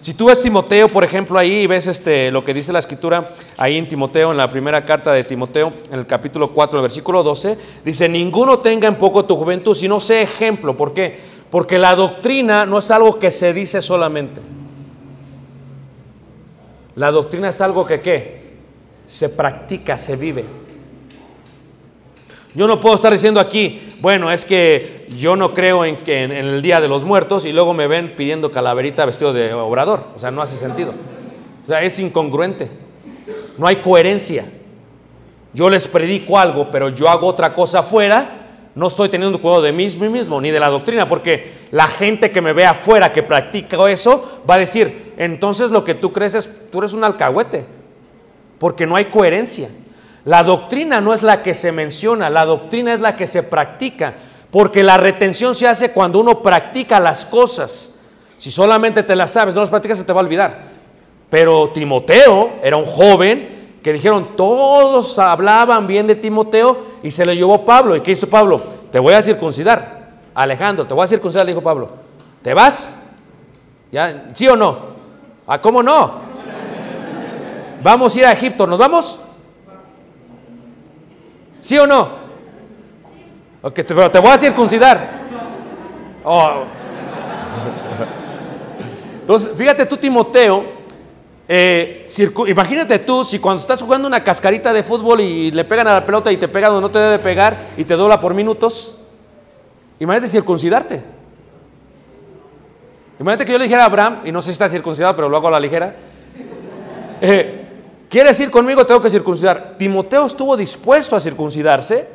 [0.00, 3.26] Si tú ves Timoteo, por ejemplo, ahí y ves este, lo que dice la escritura,
[3.56, 7.24] ahí en Timoteo, en la primera carta de Timoteo, en el capítulo 4, el versículo
[7.24, 10.76] 12, dice, ninguno tenga en poco tu juventud, sino sé ejemplo.
[10.76, 11.18] ¿Por qué?
[11.50, 14.40] Porque la doctrina no es algo que se dice solamente.
[16.94, 18.45] La doctrina es algo que, ¿qué?
[19.06, 20.44] Se practica, se vive.
[22.54, 26.32] Yo no puedo estar diciendo aquí, bueno, es que yo no creo en, que en,
[26.32, 30.04] el Día de los Muertos y luego me ven pidiendo calaverita vestido de obrador.
[30.16, 30.94] O sea, no hace sentido.
[31.64, 32.70] O sea, es incongruente.
[33.58, 34.46] No hay coherencia.
[35.52, 38.70] Yo les predico algo, pero yo hago otra cosa afuera.
[38.74, 42.40] No estoy teniendo cuidado de mí mismo ni de la doctrina, porque la gente que
[42.40, 46.50] me ve afuera que practica eso va a decir, entonces lo que tú crees es,
[46.70, 47.64] tú eres un alcahuete
[48.58, 49.68] porque no hay coherencia.
[50.24, 54.14] La doctrina no es la que se menciona, la doctrina es la que se practica.
[54.50, 57.92] Porque la retención se hace cuando uno practica las cosas.
[58.38, 60.62] Si solamente te las sabes, no las practicas, se te va a olvidar.
[61.30, 67.36] Pero Timoteo era un joven que dijeron, todos hablaban bien de Timoteo y se le
[67.36, 67.94] llevó Pablo.
[67.96, 68.60] ¿Y qué hizo Pablo?
[68.90, 70.08] Te voy a circuncidar.
[70.34, 71.90] Alejandro, te voy a circuncidar, le dijo Pablo.
[72.42, 72.96] ¿Te vas?
[73.92, 74.30] ¿Ya?
[74.34, 74.78] ¿Sí o no?
[75.46, 76.25] ¿A cómo no?
[77.86, 79.16] Vamos a ir a Egipto, ¿nos vamos?
[81.60, 82.08] ¿Sí o no?
[83.62, 85.08] Okay, pero te voy a circuncidar.
[86.24, 86.64] Oh.
[89.20, 90.64] Entonces, fíjate tú, Timoteo,
[91.46, 92.08] eh,
[92.48, 96.04] imagínate tú si cuando estás jugando una cascarita de fútbol y le pegan a la
[96.04, 98.98] pelota y te pega donde no te debe pegar y te dobla por minutos,
[100.00, 101.04] imagínate circuncidarte.
[103.20, 105.36] Imagínate que yo le dijera a Abraham, y no sé si está circuncidado, pero lo
[105.36, 105.94] hago a la ligera,
[107.20, 107.62] eh,
[108.08, 108.86] ¿quieres ir conmigo?
[108.86, 109.74] Tengo que circuncidar.
[109.78, 112.08] Timoteo estuvo dispuesto a circuncidarse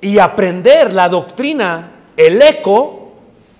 [0.00, 3.12] y aprender la doctrina, el eco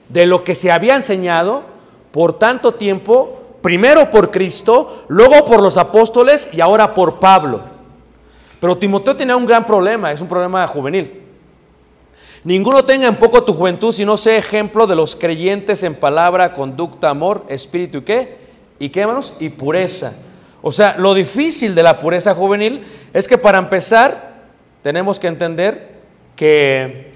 [0.08, 1.64] de lo que se había enseñado
[2.12, 7.62] por tanto tiempo, primero por Cristo, luego por los apóstoles y ahora por Pablo.
[8.60, 11.20] Pero Timoteo tenía un gran problema, es un problema juvenil.
[12.42, 17.10] Ninguno tenga en poco tu juventud, sino sea ejemplo de los creyentes en palabra, conducta,
[17.10, 18.38] amor, espíritu y qué,
[18.78, 20.14] y qué hermanos, y pureza.
[20.62, 24.30] O sea, lo difícil de la pureza juvenil es que para empezar
[24.82, 25.90] tenemos que entender
[26.36, 27.12] que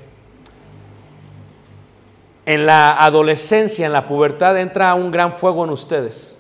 [2.47, 6.35] en la adolescencia, en la pubertad, entra un gran fuego en ustedes.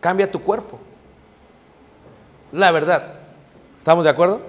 [0.00, 0.78] Cambia tu cuerpo.
[2.52, 3.14] La verdad.
[3.78, 4.40] ¿Estamos de acuerdo?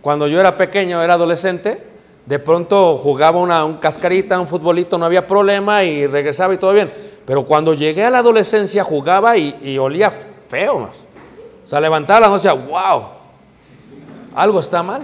[0.00, 1.82] Cuando yo era pequeño, era adolescente,
[2.26, 6.72] de pronto jugaba una un cascarita, un futbolito, no había problema y regresaba y todo
[6.72, 6.92] bien.
[7.26, 10.12] Pero cuando llegué a la adolescencia, jugaba y, olía
[10.48, 10.90] feo.
[11.64, 13.04] O sea, levantaba la noche, wow,
[14.34, 15.02] algo está mal.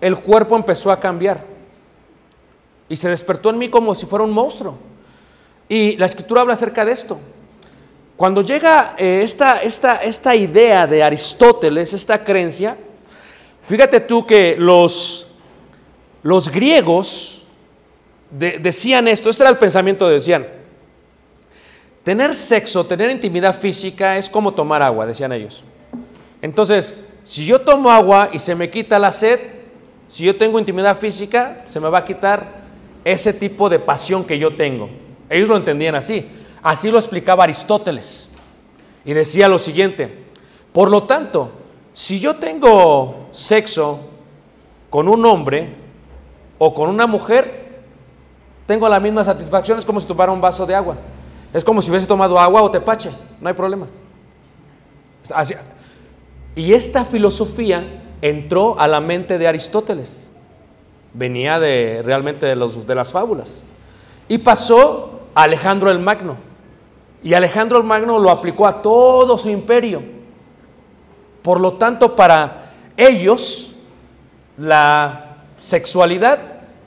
[0.00, 1.44] El cuerpo empezó a cambiar.
[2.88, 4.76] Y se despertó en mí como si fuera un monstruo.
[5.68, 7.18] Y la escritura habla acerca de esto.
[8.16, 12.76] Cuando llega eh, esta, esta, esta idea de Aristóteles, esta creencia,
[13.62, 15.28] fíjate tú que los,
[16.22, 17.46] los griegos
[18.30, 20.46] decían esto, este era el pensamiento, decían,
[22.02, 25.64] tener sexo, tener intimidad física es como tomar agua, decían ellos.
[26.48, 29.38] Entonces, si yo tomo agua y se me quita la sed,
[30.08, 32.62] si yo tengo intimidad física, se me va a quitar
[33.04, 34.88] ese tipo de pasión que yo tengo.
[35.28, 36.26] Ellos lo entendían así.
[36.62, 38.30] Así lo explicaba Aristóteles.
[39.04, 40.24] Y decía lo siguiente,
[40.72, 41.52] por lo tanto,
[41.92, 44.00] si yo tengo sexo
[44.88, 45.74] con un hombre
[46.56, 47.82] o con una mujer,
[48.64, 50.96] tengo la misma satisfacción, es como si tomara un vaso de agua.
[51.52, 53.86] Es como si hubiese tomado agua o tepache, no hay problema.
[56.58, 60.28] Y esta filosofía entró a la mente de Aristóteles
[61.14, 63.62] venía de realmente de, los, de las fábulas.
[64.28, 66.36] Y pasó a Alejandro el Magno.
[67.22, 70.02] Y Alejandro el Magno lo aplicó a todo su imperio.
[71.42, 73.72] Por lo tanto, para ellos,
[74.56, 76.40] la sexualidad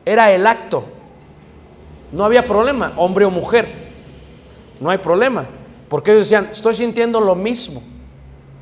[0.03, 0.84] era el acto.
[2.12, 3.91] No había problema, hombre o mujer.
[4.81, 5.45] No hay problema.
[5.88, 7.81] Porque ellos decían, estoy sintiendo lo mismo.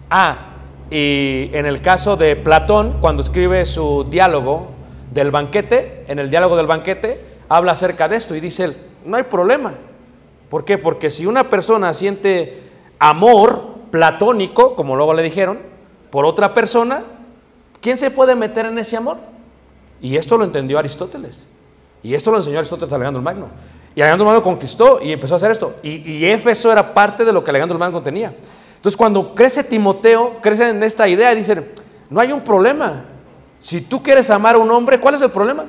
[0.10, 0.49] Ah,
[0.92, 4.80] y en el caso de Platón, cuando escribe su diálogo,
[5.12, 8.76] del banquete, en el diálogo del banquete, habla acerca de esto y dice
[9.06, 9.74] no hay problema.
[10.50, 10.78] ¿Por qué?
[10.78, 12.62] Porque si una persona siente
[13.00, 15.60] amor platónico, como luego le dijeron,
[16.10, 17.04] por otra persona,
[17.82, 19.18] ¿quién se puede meter en ese amor?
[20.02, 21.48] Y esto lo entendió Aristóteles.
[22.02, 23.48] Y esto lo enseñó Aristóteles a Alejandro Magno.
[23.96, 25.76] Y Alejandro Magno conquistó y empezó a hacer esto.
[25.84, 28.34] Y, y era parte de lo que Alejandro Magno tenía.
[28.80, 31.70] Entonces cuando crece Timoteo, crece en esta idea, dicen,
[32.10, 33.04] no hay un problema.
[33.60, 35.66] Si tú quieres amar a un hombre, ¿cuál es el problema?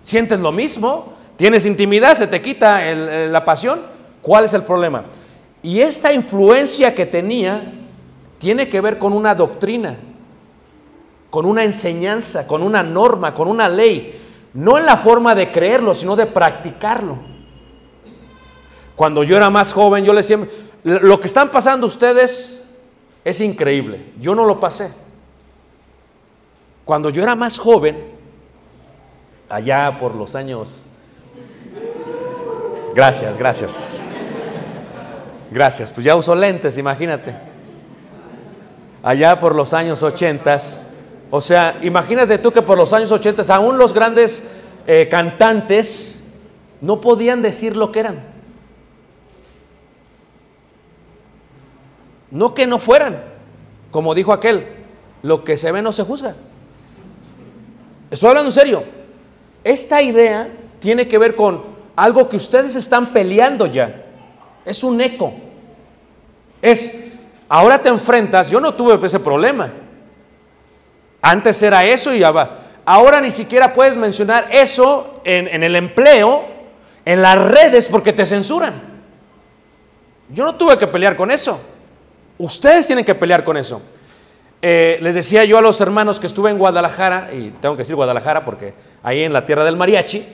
[0.00, 3.80] Sientes lo mismo, tienes intimidad, se te quita la pasión.
[4.20, 5.06] ¿Cuál es el problema?
[5.60, 7.72] Y esta influencia que tenía
[8.38, 9.96] tiene que ver con una doctrina,
[11.30, 14.20] con una enseñanza, con una norma, con una ley.
[14.54, 17.18] No en la forma de creerlo, sino de practicarlo.
[18.94, 20.38] Cuando yo era más joven, yo le decía,
[20.84, 22.64] lo que están pasando ustedes
[23.24, 24.12] es increíble.
[24.18, 24.92] Yo no lo pasé.
[26.84, 28.12] Cuando yo era más joven,
[29.48, 30.86] allá por los años...
[32.94, 33.88] Gracias, gracias.
[35.50, 37.34] Gracias, pues ya uso lentes, imagínate.
[39.02, 40.80] Allá por los años ochentas,
[41.30, 44.48] o sea, imagínate tú que por los años ochentas aún los grandes
[44.86, 46.22] eh, cantantes
[46.80, 48.31] no podían decir lo que eran.
[52.32, 53.22] No que no fueran,
[53.90, 54.66] como dijo aquel,
[55.20, 56.34] lo que se ve no se juzga.
[58.10, 58.84] Estoy hablando en serio.
[59.62, 60.48] esta idea
[60.80, 61.62] tiene que ver con
[61.94, 64.06] algo que ustedes están peleando ya.
[64.64, 65.34] Es un eco.
[66.62, 67.12] Es,
[67.50, 69.70] ahora te enfrentas, yo no tuve ese problema.
[71.20, 72.22] Antes era eso y.
[72.86, 76.46] Ahora ni siquiera puedes mencionar eso en el empleo,
[77.04, 79.02] en las redes, porque te censuran.
[80.30, 81.60] Yo no tuve que pelear con eso.
[82.42, 83.80] Ustedes tienen que pelear con eso.
[84.60, 87.94] Eh, les decía yo a los hermanos que estuve en Guadalajara, y tengo que decir
[87.94, 88.74] Guadalajara porque
[89.04, 90.26] ahí en la tierra del mariachi,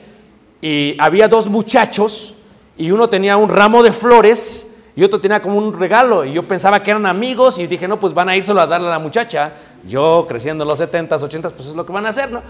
[0.59, 2.33] y había dos muchachos,
[2.75, 6.47] y uno tenía un ramo de flores y otro tenía como un regalo, y yo
[6.47, 8.89] pensaba que eran amigos, y dije, no, pues van a ir solo a darle a
[8.89, 9.51] la muchacha.
[9.87, 12.41] Yo, creciendo en los 70s, 80s, pues es lo que van a hacer, ¿no?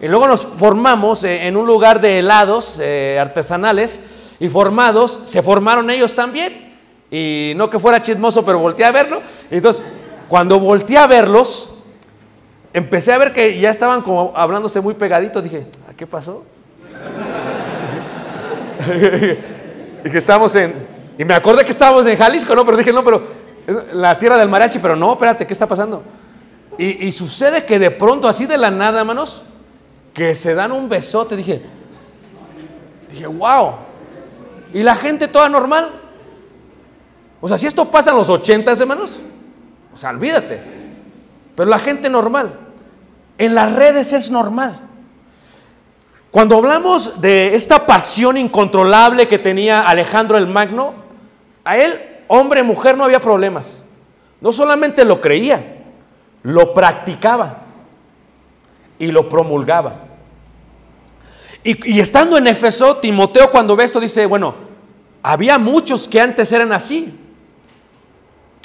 [0.00, 5.42] Y luego nos formamos eh, en un lugar de helados eh, artesanales, y formados, se
[5.42, 6.67] formaron ellos también.
[7.10, 9.22] Y no que fuera chismoso, pero volteé a verlo.
[9.50, 9.82] Entonces,
[10.28, 11.70] cuando volteé a verlos,
[12.72, 15.42] empecé a ver que ya estaban como hablándose muy pegaditos.
[15.42, 16.44] Dije, ¿qué pasó?
[20.04, 20.74] y que estábamos en.
[21.18, 22.64] Y me acordé que estábamos en Jalisco, ¿no?
[22.64, 23.22] Pero dije, no, pero.
[23.94, 26.02] la tierra del mariachi, pero no, espérate, ¿qué está pasando?
[26.76, 29.42] Y, y sucede que de pronto, así de la nada, hermanos,
[30.12, 31.36] que se dan un besote.
[31.36, 31.62] Dije,
[33.10, 33.76] dije, wow.
[34.74, 36.02] Y la gente toda normal.
[37.40, 39.20] O sea, si esto pasa en los 80, hermanos,
[39.92, 40.60] o sea, olvídate.
[41.54, 42.52] Pero la gente normal,
[43.36, 44.80] en las redes es normal.
[46.30, 50.94] Cuando hablamos de esta pasión incontrolable que tenía Alejandro el Magno,
[51.64, 53.82] a él, hombre, mujer, no había problemas.
[54.40, 55.82] No solamente lo creía,
[56.42, 57.62] lo practicaba
[58.98, 60.04] y lo promulgaba.
[61.64, 64.54] Y, y estando en Éfeso, Timoteo cuando ve esto dice, bueno,
[65.22, 67.18] había muchos que antes eran así,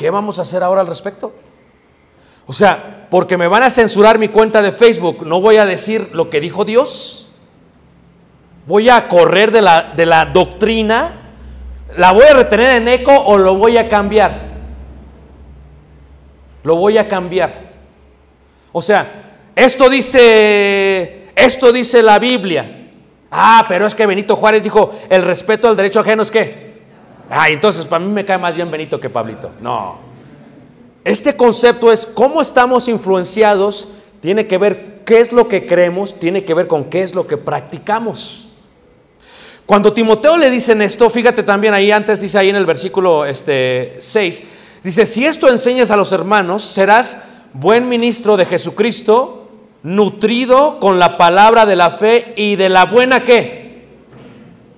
[0.04, 1.32] ¿Qué vamos a hacer ahora al respecto?
[2.46, 6.10] O sea, porque me van a censurar mi cuenta de Facebook, no voy a decir
[6.12, 7.32] lo que dijo Dios.
[8.68, 11.32] Voy a correr de la, de la doctrina,
[11.96, 14.42] la voy a retener en eco o lo voy a cambiar.
[16.64, 17.54] Lo voy a cambiar.
[18.74, 19.10] O sea,
[19.56, 22.90] esto dice, esto dice la Biblia.
[23.32, 26.73] Ah, pero es que Benito Juárez dijo, el respeto al derecho ajeno es que
[27.30, 29.52] Ah, entonces para mí me cae más bien Benito que Pablito.
[29.62, 29.98] No.
[31.04, 33.88] Este concepto es cómo estamos influenciados,
[34.22, 37.28] tiene que ver qué es lo que creemos, tiene que ver con qué es lo
[37.28, 38.50] que practicamos.
[39.66, 43.96] Cuando Timoteo le dicen esto, fíjate también ahí antes dice ahí en el versículo este,
[43.98, 44.44] 6,
[44.84, 49.50] dice, si esto enseñas a los hermanos, serás buen ministro de Jesucristo,
[49.84, 53.88] nutrido con la palabra de la fe y de la buena qué?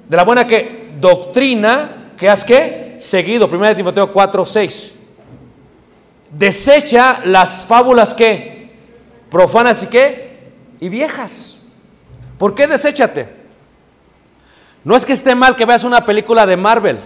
[0.08, 0.94] De la buena qué?
[1.00, 2.96] Doctrina ¿Qué has qué?
[3.00, 5.00] Seguido, 1 Timoteo 4, 6.
[6.32, 8.72] Desecha las fábulas que
[9.30, 10.52] profanas y qué?
[10.80, 11.58] Y viejas.
[12.38, 13.30] ¿Por qué deséchate?
[14.84, 17.00] No es que esté mal que veas una película de Marvel.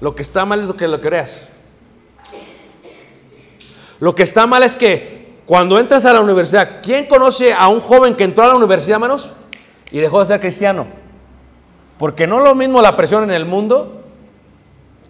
[0.00, 1.48] Lo que está mal es lo que lo creas.
[3.98, 7.80] Lo que está mal es que cuando entras a la universidad, ¿quién conoce a un
[7.80, 9.30] joven que entró a la universidad, hermanos?
[9.90, 10.86] Y dejó de ser cristiano.
[11.98, 14.02] Porque no es lo mismo la presión en el mundo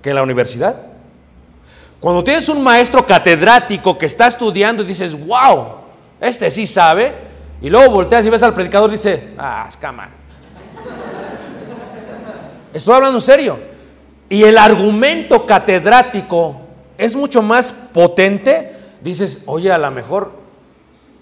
[0.03, 0.83] que en la universidad.
[2.01, 5.67] Cuando tienes un maestro catedrático que está estudiando y dices, wow,
[6.21, 7.15] este sí sabe,
[7.61, 10.09] y luego volteas y ves al predicador y dice, ah, escama.
[12.73, 13.59] Estoy hablando en serio.
[14.29, 16.61] Y el argumento catedrático
[16.99, 18.73] es mucho más potente.
[19.01, 20.33] Dices, oye, a lo mejor,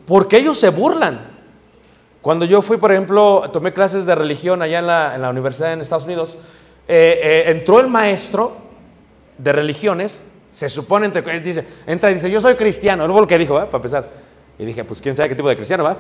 [0.07, 1.34] porque ellos se burlan.
[2.25, 6.07] Cuando yo fui, por ejemplo, tomé clases de religión allá en la, universidad en Estados
[6.07, 6.39] Unidos,
[6.89, 8.57] eh, eh, entró el maestro
[9.37, 13.37] de religiones, se supone, entre, dice, entra y dice, yo soy cristiano, no lo que
[13.37, 14.09] dijo, para empezar.
[14.59, 15.99] Y dije, pues quién sabe qué tipo de cristiano, ¿va?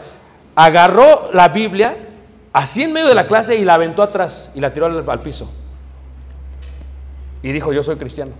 [0.54, 1.94] Agarró la Biblia,
[2.54, 5.20] así en medio de la clase, y la aventó atrás y la tiró al, al
[5.20, 5.52] piso.
[7.42, 8.32] Y dijo, yo soy cristiano.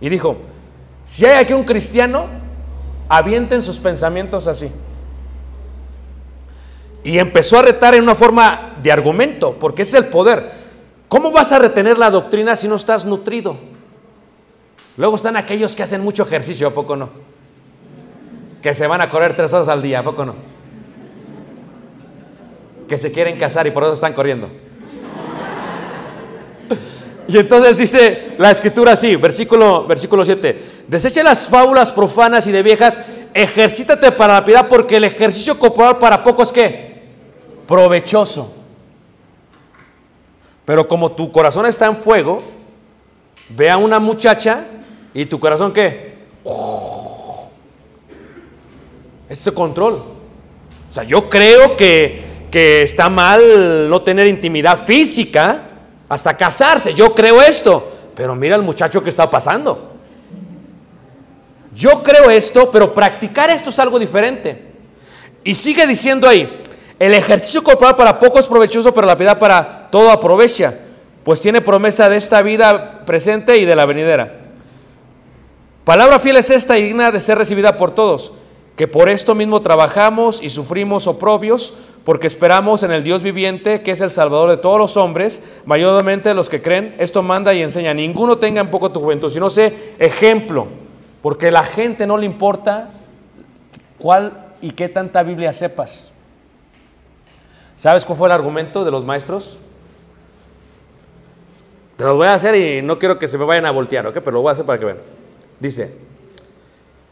[0.00, 0.38] Y dijo,
[1.04, 2.26] si hay aquí un cristiano,
[3.08, 4.72] avienten sus pensamientos así.
[7.08, 10.50] Y empezó a retar en una forma de argumento, porque es el poder.
[11.08, 13.56] ¿Cómo vas a retener la doctrina si no estás nutrido?
[14.98, 17.08] Luego están aquellos que hacen mucho ejercicio, ¿a poco no?
[18.60, 20.34] Que se van a correr tres horas al día, ¿a poco no?
[22.86, 24.50] Que se quieren casar y por eso están corriendo.
[27.26, 32.62] Y entonces dice la escritura así, versículo, versículo 7, desecha las fábulas profanas y de
[32.62, 32.98] viejas,
[33.34, 36.87] ejercítate para la piedad, porque el ejercicio corporal para pocos que
[37.68, 38.50] provechoso.
[40.64, 42.42] Pero como tu corazón está en fuego,
[43.50, 44.64] ve a una muchacha
[45.14, 46.18] y tu corazón qué?
[49.28, 49.94] Ese control.
[50.90, 55.64] O sea, yo creo que, que está mal no tener intimidad física
[56.08, 56.94] hasta casarse.
[56.94, 59.92] Yo creo esto, pero mira el muchacho que está pasando.
[61.74, 64.72] Yo creo esto, pero practicar esto es algo diferente.
[65.44, 66.64] Y sigue diciendo ahí,
[66.98, 70.78] el ejercicio corporal para poco es provechoso, pero la piedad para todo aprovecha,
[71.22, 74.40] pues tiene promesa de esta vida presente y de la venidera.
[75.84, 78.32] Palabra fiel es esta y digna de ser recibida por todos,
[78.76, 81.72] que por esto mismo trabajamos y sufrimos oprobios,
[82.04, 86.34] porque esperamos en el Dios viviente, que es el Salvador de todos los hombres, mayormente
[86.34, 86.94] los que creen.
[86.98, 87.92] Esto manda y enseña.
[87.94, 90.68] Ninguno tenga en poco tu juventud, sino sé ejemplo,
[91.22, 92.90] porque a la gente no le importa
[93.98, 96.12] cuál y qué tanta Biblia sepas.
[97.78, 99.56] ¿Sabes cuál fue el argumento de los maestros?
[101.96, 104.14] Te lo voy a hacer y no quiero que se me vayan a voltear, ¿ok?
[104.14, 104.98] Pero lo voy a hacer para que vean.
[105.60, 105.96] Dice,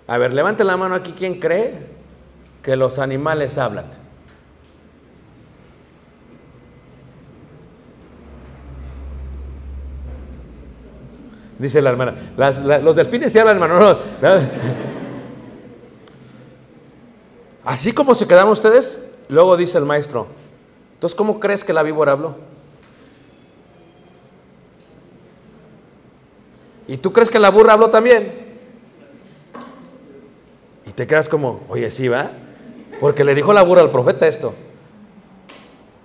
[0.08, 1.72] a ver, levanten la mano aquí quien cree
[2.64, 3.86] que los animales hablan.
[11.60, 12.14] Dice la hermana,
[12.82, 13.98] los delfines sí hablan, hermano.
[17.64, 20.26] Así como se quedaron ustedes, luego dice el maestro,
[20.96, 22.36] entonces, ¿cómo crees que la víbora habló?
[26.88, 28.46] ¿Y tú crees que la burra habló también?
[30.86, 32.30] Y te quedas como, oye, sí, va.
[32.98, 34.54] Porque le dijo la burra al profeta esto.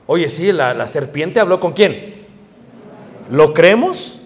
[0.07, 2.25] Oye, sí, la, la serpiente habló con quién?
[3.29, 4.21] ¿Lo creemos?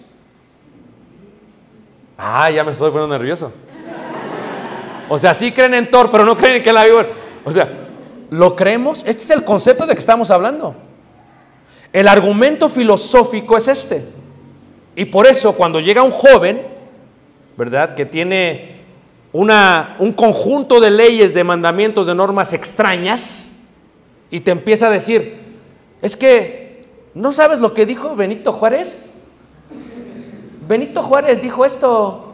[2.17, 3.51] Ah, ya me estoy poniendo nervioso.
[5.09, 7.09] O sea, sí creen en Thor, pero no creen que la víbora.
[7.43, 7.84] O sea,
[8.29, 8.99] ¿Lo creemos?
[8.99, 10.75] Este es el concepto de que estamos hablando.
[11.93, 14.05] El argumento filosófico es este.
[14.95, 16.61] Y por eso cuando llega un joven,
[17.57, 17.95] ¿verdad?
[17.95, 18.75] Que tiene
[19.31, 23.51] una, un conjunto de leyes, de mandamientos, de normas extrañas,
[24.31, 25.37] y te empieza a decir,
[26.01, 29.05] es que, ¿no sabes lo que dijo Benito Juárez?
[30.67, 32.24] Benito Juárez dijo esto.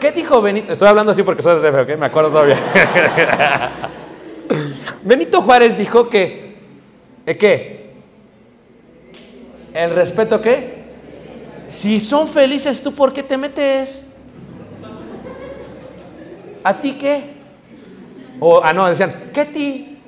[0.00, 0.72] ¿Qué dijo Benito?
[0.72, 1.98] Estoy hablando así porque soy de DF, ¿ok?
[1.98, 2.56] Me acuerdo todavía.
[5.02, 6.56] Benito Juárez dijo que,
[7.26, 7.90] ¿eh, ¿qué?
[9.74, 10.80] ¿El respeto qué?
[11.68, 14.10] Si son felices, ¿tú por qué te metes?
[16.64, 17.34] ¿A ti qué?
[18.40, 19.98] O, ah, no, decían, ¿qué ti?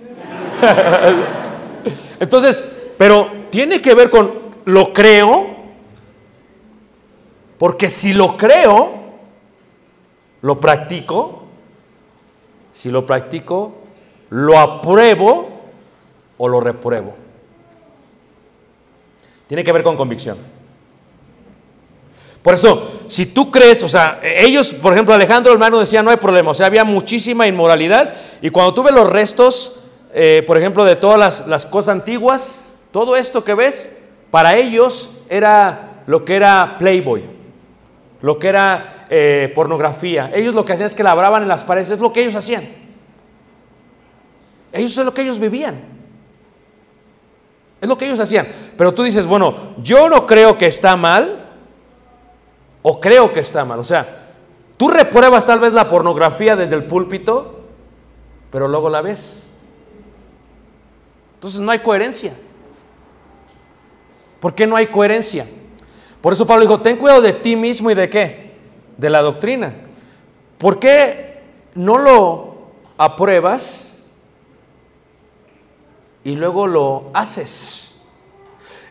[2.20, 2.64] Entonces,
[2.96, 4.32] pero tiene que ver con
[4.64, 5.48] lo creo,
[7.58, 9.01] porque si lo creo,
[10.42, 11.44] lo practico,
[12.72, 13.74] si lo practico,
[14.30, 15.48] lo apruebo
[16.36, 17.14] o lo repruebo.
[19.46, 20.38] Tiene que ver con convicción.
[22.42, 26.16] Por eso, si tú crees, o sea, ellos, por ejemplo, Alejandro hermano decía, no hay
[26.16, 29.78] problema, o sea, había muchísima inmoralidad, y cuando tú ves los restos,
[30.12, 33.92] eh, por ejemplo, de todas las, las cosas antiguas, todo esto que ves,
[34.32, 37.22] para ellos era lo que era Playboy,
[38.22, 40.30] lo que era eh, pornografía.
[40.32, 42.68] Ellos lo que hacían es que labraban en las paredes, es lo que ellos hacían.
[44.72, 45.80] Ellos es lo que ellos vivían.
[47.80, 48.46] Es lo que ellos hacían.
[48.76, 51.46] Pero tú dices, bueno, yo no creo que está mal
[52.80, 53.80] o creo que está mal.
[53.80, 54.30] O sea,
[54.76, 57.64] tú repruebas tal vez la pornografía desde el púlpito,
[58.52, 59.50] pero luego la ves.
[61.34, 62.34] Entonces no hay coherencia.
[64.38, 65.46] ¿Por qué no hay coherencia?
[66.22, 68.42] Por eso Pablo dijo, ten cuidado de ti mismo y de qué?
[68.96, 69.72] de la doctrina.
[70.58, 71.42] ¿Por qué
[71.74, 72.54] no lo
[72.96, 74.04] apruebas
[76.24, 77.96] y luego lo haces?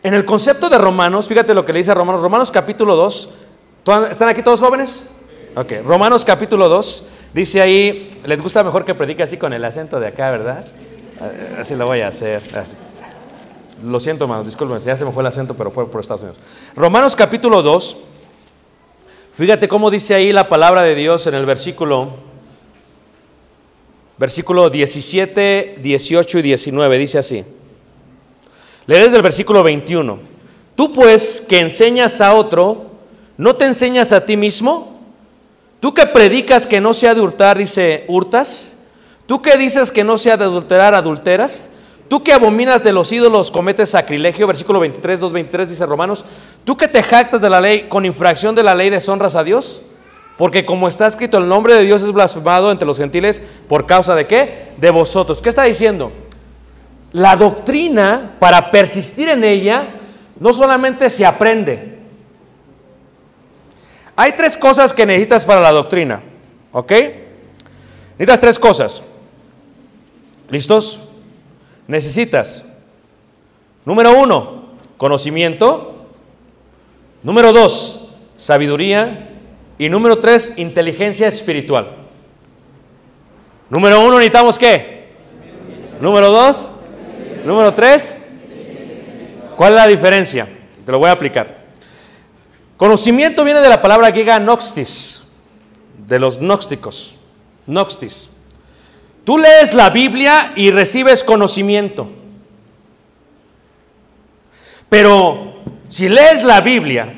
[0.02, 3.30] En el concepto de Romanos, fíjate lo que le dice a Romanos, Romanos capítulo 2,
[4.10, 5.08] ¿están aquí todos jóvenes?
[5.54, 10.00] Ok, Romanos capítulo 2, dice ahí, les gusta mejor que predique así con el acento
[10.00, 10.64] de acá, ¿verdad?
[11.58, 12.42] Así lo voy a hacer.
[13.82, 16.38] Lo siento, hermanos, disculpen, ya se me fue el acento, pero fue por Estados Unidos.
[16.76, 17.96] Romanos capítulo 2,
[19.34, 22.10] Fíjate cómo dice ahí la palabra de Dios en el versículo,
[24.18, 26.98] versículo 17, 18 y 19.
[26.98, 27.42] Dice así.
[28.86, 30.18] Lees del versículo 21.
[30.74, 32.90] Tú pues que enseñas a otro,
[33.38, 35.00] ¿no te enseñas a ti mismo?
[35.80, 38.76] Tú que predicas que no se ha de hurtar, dice, hurtas.
[39.24, 41.70] Tú que dices que no se ha de adulterar, adulteras.
[42.12, 46.26] Tú que abominas de los ídolos cometes sacrilegio, versículo 23, 2, 23 dice Romanos.
[46.62, 49.80] Tú que te jactas de la ley con infracción de la ley deshonras a Dios.
[50.36, 54.14] Porque como está escrito, el nombre de Dios es blasfemado entre los gentiles por causa
[54.14, 54.74] de qué?
[54.76, 55.40] De vosotros.
[55.40, 56.12] ¿Qué está diciendo?
[57.12, 59.94] La doctrina, para persistir en ella,
[60.38, 61.98] no solamente se aprende.
[64.16, 66.22] Hay tres cosas que necesitas para la doctrina.
[66.72, 66.92] ¿Ok?
[68.18, 69.02] Necesitas tres cosas.
[70.50, 71.04] ¿Listos?
[71.86, 72.64] Necesitas,
[73.84, 74.64] número uno,
[74.96, 76.06] conocimiento,
[77.22, 79.30] número dos, sabiduría
[79.78, 81.88] y número tres, inteligencia espiritual.
[83.70, 85.12] Número uno, necesitamos qué?
[86.00, 86.70] Número dos,
[87.44, 88.16] número tres,
[89.56, 90.48] ¿cuál es la diferencia?
[90.84, 91.62] Te lo voy a aplicar.
[92.76, 95.24] Conocimiento viene de la palabra griega noxtis,
[95.96, 97.14] de los gnósticos,
[97.66, 98.31] noxtis.
[99.24, 102.08] Tú lees la Biblia y recibes conocimiento.
[104.88, 105.54] Pero
[105.88, 107.14] si lees la Biblia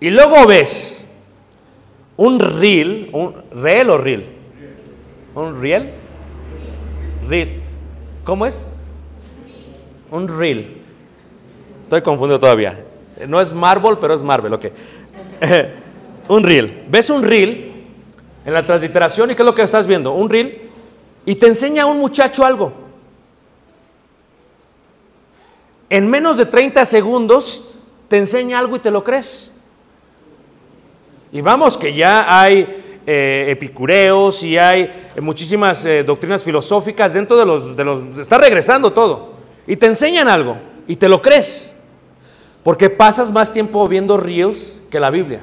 [0.00, 1.08] y luego ves
[2.16, 4.26] un reel, un reel o reel,
[5.34, 5.90] un reel,
[7.28, 7.62] reel,
[8.24, 8.66] ¿cómo es?
[10.10, 10.82] Un reel.
[11.84, 12.84] Estoy confundido todavía.
[13.28, 14.66] No es Marvel, pero es Marvel, ok.
[16.28, 16.84] un reel.
[16.88, 17.72] ¿Ves un reel
[18.44, 20.12] en la transliteración y qué es lo que estás viendo?
[20.12, 20.65] Un reel
[21.26, 22.72] y te enseña a un muchacho algo.
[25.90, 27.76] En menos de 30 segundos
[28.08, 29.50] te enseña algo y te lo crees.
[31.32, 34.88] Y vamos que ya hay eh, epicureos y hay
[35.20, 38.18] muchísimas eh, doctrinas filosóficas dentro de los, de los...
[38.18, 39.34] Está regresando todo.
[39.66, 40.56] Y te enseñan algo
[40.86, 41.74] y te lo crees.
[42.62, 45.42] Porque pasas más tiempo viendo reels que la Biblia.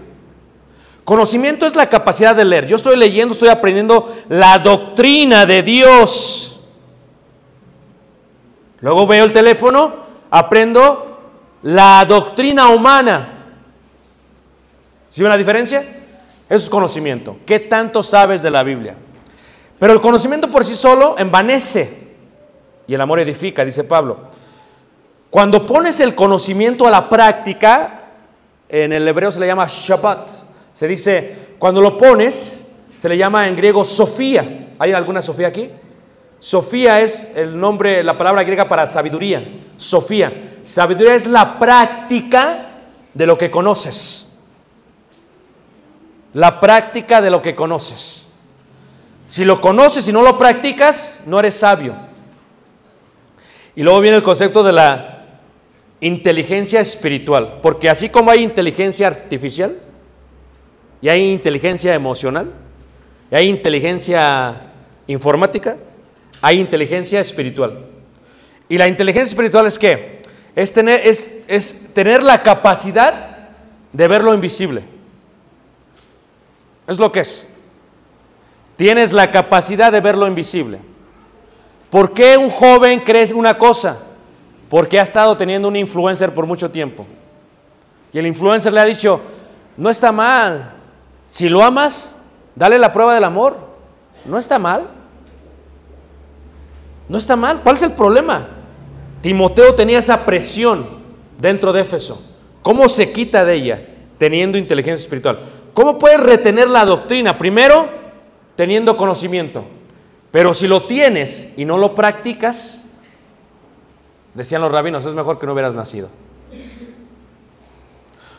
[1.03, 2.65] Conocimiento es la capacidad de leer.
[2.65, 6.61] Yo estoy leyendo, estoy aprendiendo la doctrina de Dios.
[8.79, 9.93] Luego veo el teléfono,
[10.29, 11.19] aprendo
[11.63, 13.29] la doctrina humana.
[15.09, 15.81] ¿Sí ven la diferencia?
[16.49, 17.37] Eso es conocimiento.
[17.45, 18.95] ¿Qué tanto sabes de la Biblia?
[19.79, 22.03] Pero el conocimiento por sí solo envanece
[22.87, 24.31] y el amor edifica, dice Pablo.
[25.29, 28.01] Cuando pones el conocimiento a la práctica,
[28.69, 30.29] en el hebreo se le llama Shabbat.
[30.83, 32.69] Se dice, cuando lo pones,
[32.99, 34.67] se le llama en griego Sofía.
[34.77, 35.69] ¿Hay alguna Sofía aquí?
[36.39, 39.61] Sofía es el nombre, la palabra griega para sabiduría.
[39.77, 40.57] Sofía.
[40.61, 42.81] Sabiduría es la práctica
[43.13, 44.27] de lo que conoces.
[46.33, 48.33] La práctica de lo que conoces.
[49.29, 51.95] Si lo conoces y no lo practicas, no eres sabio.
[53.73, 55.27] Y luego viene el concepto de la
[56.01, 57.59] inteligencia espiritual.
[57.61, 59.77] Porque así como hay inteligencia artificial,
[61.03, 62.49] y hay inteligencia emocional,
[63.29, 64.71] y hay inteligencia
[65.05, 65.75] informática,
[66.41, 67.87] hay inteligencia espiritual.
[68.69, 70.21] Y la inteligencia espiritual es qué?
[70.55, 73.49] Es tener, es, es tener la capacidad
[73.91, 74.81] de ver lo invisible.
[76.87, 77.49] Es lo que es.
[78.77, 80.79] Tienes la capacidad de ver lo invisible.
[81.89, 83.97] ¿Por qué un joven cree una cosa?
[84.69, 87.05] Porque ha estado teniendo un influencer por mucho tiempo.
[88.13, 89.19] Y el influencer le ha dicho,
[89.75, 90.79] no está mal,
[91.33, 92.15] si lo amas,
[92.53, 93.57] dale la prueba del amor.
[94.23, 94.87] No está mal.
[97.09, 97.61] No está mal.
[97.63, 98.49] ¿Cuál es el problema?
[99.19, 100.85] Timoteo tenía esa presión
[101.39, 102.23] dentro de Éfeso.
[102.61, 103.87] ¿Cómo se quita de ella?
[104.19, 105.39] Teniendo inteligencia espiritual.
[105.73, 107.35] ¿Cómo puedes retener la doctrina?
[107.35, 107.89] Primero,
[108.55, 109.65] teniendo conocimiento.
[110.29, 112.85] Pero si lo tienes y no lo practicas,
[114.35, 116.09] decían los rabinos, es mejor que no hubieras nacido.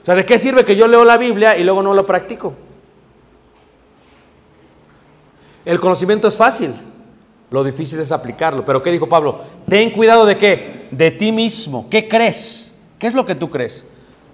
[0.01, 2.55] O sea, ¿de qué sirve que yo leo la Biblia y luego no lo practico?
[5.65, 6.75] El conocimiento es fácil,
[7.51, 8.65] lo difícil es aplicarlo.
[8.65, 9.41] Pero ¿qué dijo Pablo?
[9.69, 10.89] Ten cuidado de qué?
[10.91, 11.89] De ti mismo.
[11.89, 12.73] ¿Qué crees?
[12.99, 13.85] ¿Qué es lo que tú crees?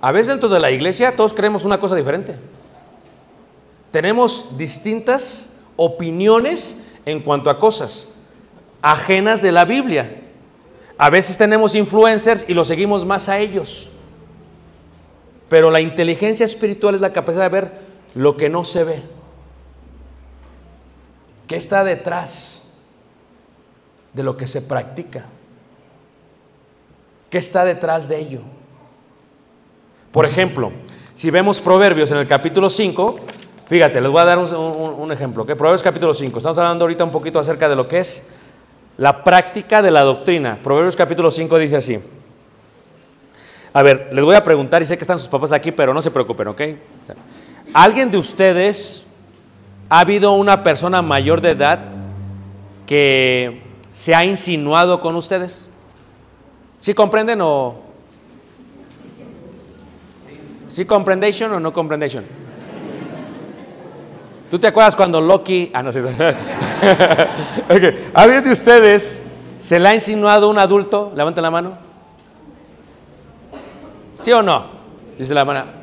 [0.00, 2.36] A veces dentro de la iglesia todos creemos una cosa diferente.
[3.90, 8.08] Tenemos distintas opiniones en cuanto a cosas
[8.82, 10.22] ajenas de la Biblia.
[10.96, 13.90] A veces tenemos influencers y los seguimos más a ellos.
[15.48, 17.72] Pero la inteligencia espiritual es la capacidad de ver
[18.14, 19.02] lo que no se ve.
[21.50, 22.70] ¿Qué está detrás
[24.12, 25.24] de lo que se practica?
[27.28, 28.38] ¿Qué está detrás de ello?
[30.12, 30.70] Por ejemplo,
[31.12, 33.16] si vemos Proverbios en el capítulo 5,
[33.66, 35.42] fíjate, les voy a dar un, ejemplo.
[35.42, 35.56] ¿okay?
[35.56, 38.22] Proverbios capítulo 5, estamos hablando ahorita un poquito acerca de lo que es
[38.96, 40.56] la práctica de la doctrina.
[40.62, 41.98] Proverbios capítulo 5 dice así.
[43.72, 46.00] A ver, les voy a preguntar, y sé que están sus papás aquí, pero no
[46.00, 46.62] se preocupen, ¿ok?
[47.74, 49.04] ¿Alguien de ustedes
[49.90, 51.80] ¿Ha habido una persona mayor de edad
[52.86, 53.60] que
[53.90, 55.66] se ha insinuado con ustedes?
[56.78, 57.74] ¿Sí comprenden o...?
[60.68, 62.24] ¿Sí comprendation o no comprendation?
[64.48, 65.72] ¿Tú te acuerdas cuando Loki...
[65.74, 66.00] Ah, no, sé.
[68.14, 69.20] ¿Alguien de ustedes
[69.58, 71.12] se le ha insinuado un adulto?
[71.16, 71.72] Levanten la mano.
[74.14, 74.66] ¿Sí o no?
[75.18, 75.79] Dice la mano.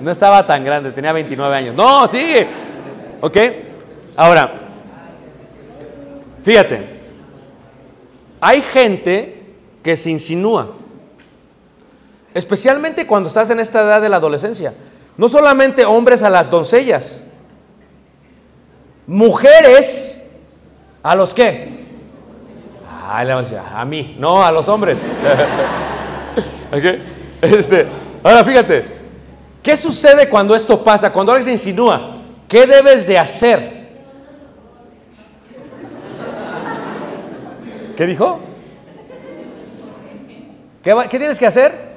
[0.00, 1.74] No estaba tan grande, tenía 29 años.
[1.74, 2.46] No, sigue.
[3.20, 3.36] ¿Ok?
[4.16, 4.68] Ahora,
[6.48, 6.82] Fíjate,
[8.40, 9.42] hay gente
[9.82, 10.70] que se insinúa,
[12.32, 14.72] especialmente cuando estás en esta edad de la adolescencia.
[15.18, 17.26] No solamente hombres a las doncellas,
[19.06, 20.24] mujeres
[21.02, 21.76] a los qué?
[23.10, 24.96] a mí, no, a los hombres.
[27.42, 27.86] este,
[28.22, 28.97] ahora fíjate,
[29.62, 31.12] ¿qué sucede cuando esto pasa?
[31.12, 32.14] Cuando alguien se insinúa,
[32.46, 33.78] ¿qué debes de hacer?
[37.96, 38.38] ¿Qué dijo?
[40.82, 41.88] ¿Qué, ¿Qué, tienes que hacer?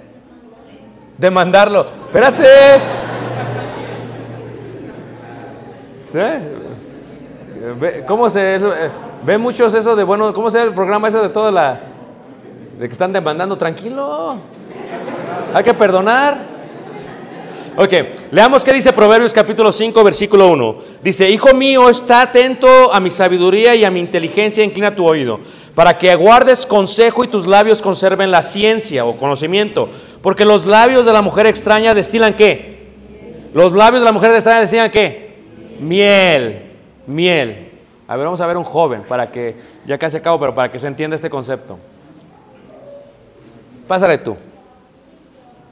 [1.18, 1.86] Demandarlo.
[2.08, 2.46] Espérate.
[6.12, 6.20] ¿Sí?
[8.08, 8.60] ¿Cómo se.?
[9.24, 11.80] Ve muchos eso de, bueno, ¿cómo se llama el programa eso de toda la...
[12.80, 13.56] de que están demandando?
[13.56, 14.38] Tranquilo.
[15.54, 16.51] Hay que perdonar.
[17.78, 17.94] Ok,
[18.32, 20.76] leamos qué dice Proverbios capítulo 5, versículo 1.
[21.02, 25.40] Dice, Hijo mío, está atento a mi sabiduría y a mi inteligencia, inclina tu oído,
[25.74, 29.88] para que guardes consejo y tus labios conserven la ciencia o conocimiento.
[30.22, 32.90] Porque los labios de la mujer extraña destilan qué?
[33.54, 35.40] Los labios de la mujer extraña destilan qué?
[35.80, 36.64] Miel,
[37.08, 37.70] miel.
[38.06, 39.56] A ver, vamos a ver un joven para que,
[39.86, 41.80] ya casi acabo, pero para que se entienda este concepto.
[43.88, 44.36] Pásale tú.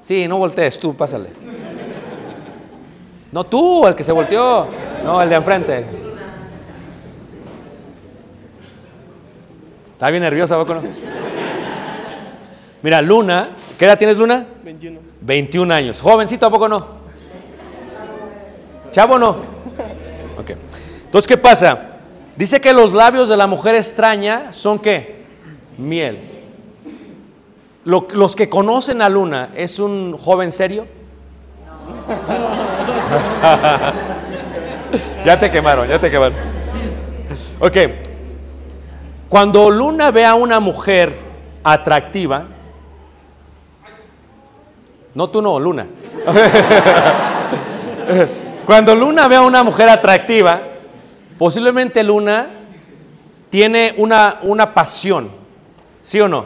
[0.01, 1.29] Sí, no voltees, tú, pásale.
[3.31, 4.67] No tú, el que se volteó.
[5.03, 5.85] No, el de enfrente.
[9.93, 10.81] ¿Está bien nerviosa, no?
[12.81, 14.45] Mira, Luna, ¿qué edad tienes, Luna?
[14.63, 14.99] 21.
[15.21, 16.01] 21 años.
[16.01, 16.99] Jovencito, ¿a poco no?
[18.91, 19.29] ¿Chavo no?
[20.39, 20.51] Ok.
[21.05, 21.97] Entonces, ¿qué pasa?
[22.35, 25.25] Dice que los labios de la mujer extraña son qué?
[25.77, 26.19] Miel.
[27.83, 30.87] los que conocen a Luna, ¿es un joven serio?
[35.25, 36.37] ya te quemaron, ya te quemaron.
[37.59, 37.77] Ok.
[39.27, 41.13] Cuando Luna ve a una mujer
[41.63, 42.45] atractiva,
[45.13, 45.85] no tú no, Luna.
[48.65, 50.61] Cuando Luna ve a una mujer atractiva,
[51.39, 52.47] Posiblemente Luna
[53.49, 55.29] tiene una, una pasión,
[56.01, 56.45] ¿sí o no?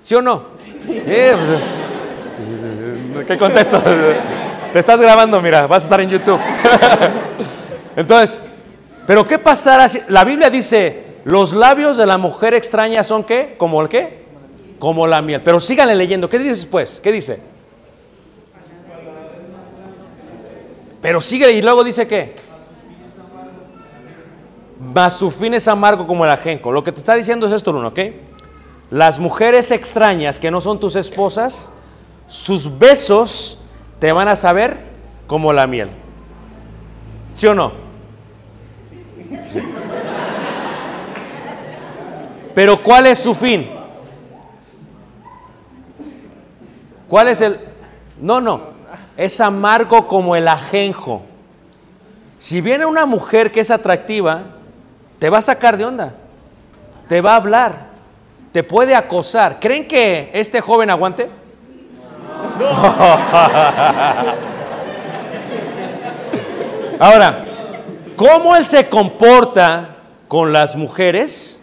[0.00, 0.42] ¿Sí o no?
[0.86, 1.34] Eh,
[3.12, 3.82] pues, ¿Qué contesto?
[4.74, 6.40] Te estás grabando, mira, vas a estar en YouTube.
[7.96, 8.40] Entonces,
[9.06, 13.54] ¿pero qué pasará si la Biblia dice, los labios de la mujer extraña son qué?
[13.56, 14.24] ¿Como el qué?
[14.80, 15.42] Como la miel.
[15.44, 16.98] Pero síganle leyendo, ¿qué dice después?
[17.00, 17.38] ¿Qué dice?
[21.00, 22.34] Pero sigue y luego dice qué?
[24.92, 26.72] mas su fin es amargo como el ajenco.
[26.72, 28.00] Lo que te está diciendo es esto, Bruno, ¿ok?
[28.90, 31.70] Las mujeres extrañas que no son tus esposas,
[32.26, 33.60] sus besos
[33.98, 34.78] te van a saber
[35.26, 35.90] como la miel.
[37.32, 37.72] ¿Sí o no?
[42.54, 43.68] Pero ¿cuál es su fin?
[47.08, 47.60] ¿Cuál es el...?
[48.20, 48.74] No, no.
[49.16, 51.22] Es amargo como el ajenjo.
[52.38, 54.42] Si viene una mujer que es atractiva,
[55.18, 56.14] te va a sacar de onda,
[57.08, 57.86] te va a hablar,
[58.52, 59.58] te puede acosar.
[59.60, 61.30] ¿Creen que este joven aguante?
[66.98, 67.44] Ahora,
[68.16, 69.96] cómo él se comporta
[70.28, 71.60] con las mujeres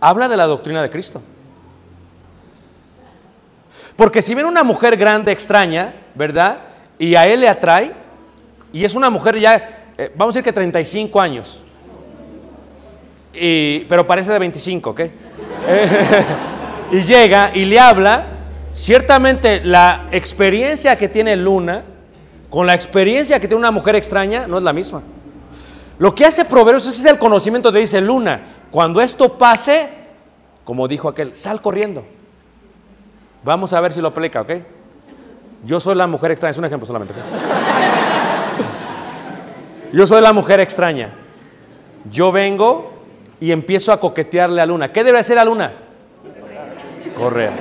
[0.00, 1.22] habla de la doctrina de Cristo.
[3.96, 6.58] Porque si viene una mujer grande, extraña, ¿verdad?
[6.98, 7.92] Y a él le atrae,
[8.72, 11.62] y es una mujer ya, eh, vamos a decir que 35 años,
[13.88, 15.00] pero parece de 25, ¿ok?
[16.92, 18.26] y llega y le habla,
[18.74, 21.82] ciertamente la experiencia que tiene Luna
[22.50, 25.02] con la experiencia que tiene una mujer extraña no es la misma.
[25.98, 29.88] Lo que hace Proverbios es el conocimiento de dice Luna, cuando esto pase,
[30.64, 32.04] como dijo aquel, sal corriendo.
[33.42, 34.52] Vamos a ver si lo aplica, ¿ok?
[35.64, 37.14] Yo soy la mujer extraña, es un ejemplo solamente.
[39.92, 41.14] Yo soy la mujer extraña.
[42.10, 42.92] Yo vengo
[43.40, 44.92] y empiezo a coquetearle a Luna.
[44.92, 45.72] ¿Qué debe hacer a Luna?
[47.16, 47.52] Correr.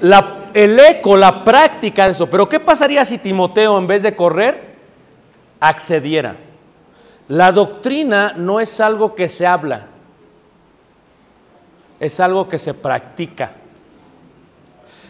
[0.00, 2.28] El eco, la práctica de eso.
[2.28, 4.76] Pero ¿qué pasaría si Timoteo en vez de correr,
[5.60, 6.36] accediera?
[7.28, 9.86] La doctrina no es algo que se habla,
[12.00, 13.52] es algo que se practica.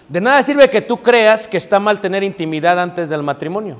[0.09, 3.77] De nada sirve que tú creas que está mal tener intimidad antes del matrimonio,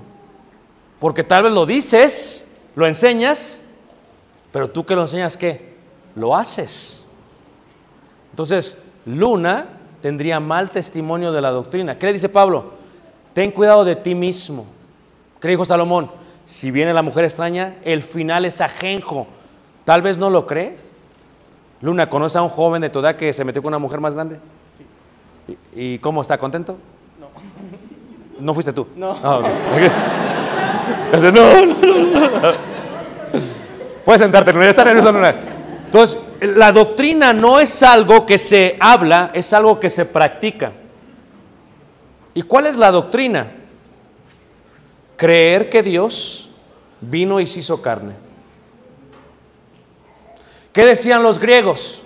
[1.01, 2.47] porque tal vez lo dices,
[2.77, 3.65] lo enseñas,
[4.53, 5.75] pero tú que lo enseñas, ¿qué?
[6.15, 7.05] Lo haces.
[8.31, 11.99] Entonces, Luna tendría mal testimonio de la doctrina.
[11.99, 12.73] ¿Qué le dice Pablo?
[13.33, 14.67] Ten cuidado de ti mismo.
[15.41, 16.11] ¿Qué dijo Salomón?
[16.45, 19.27] Si viene la mujer extraña, el final es ajenjo.
[19.85, 20.77] Tal vez no lo cree.
[21.81, 24.15] Luna, ¿conoce a un joven de tu edad que se metió con una mujer más
[24.15, 24.41] grande?
[25.75, 26.39] ¿Y, y cómo está?
[26.39, 26.77] ¿Contento?
[27.21, 27.29] No.
[28.41, 28.87] ¿No fuiste tú?
[28.97, 29.13] No.
[29.13, 29.47] Ok.
[31.13, 32.53] no, no, no, no.
[34.05, 35.58] Puedes sentarte, Luna, ya está nerviosa, Luna.
[35.89, 40.73] Entonces, la doctrina no es algo que se habla, es algo que se practica.
[42.35, 43.51] ¿Y cuál es la doctrina?
[45.17, 46.51] Creer que Dios
[47.01, 48.13] vino y se hizo carne.
[50.75, 52.03] ¿Qué decían los griegos?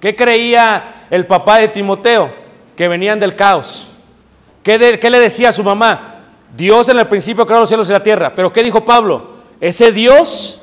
[0.00, 2.34] ¿Qué creía el papá de Timoteo?
[2.74, 3.92] Que venían del caos.
[4.64, 6.24] ¿Qué, le decía a su mamá?
[6.56, 8.34] Dios en el principio creó los cielos y la tierra.
[8.34, 9.30] Pero ¿qué dijo Pablo?
[9.60, 10.61] Ese Dios,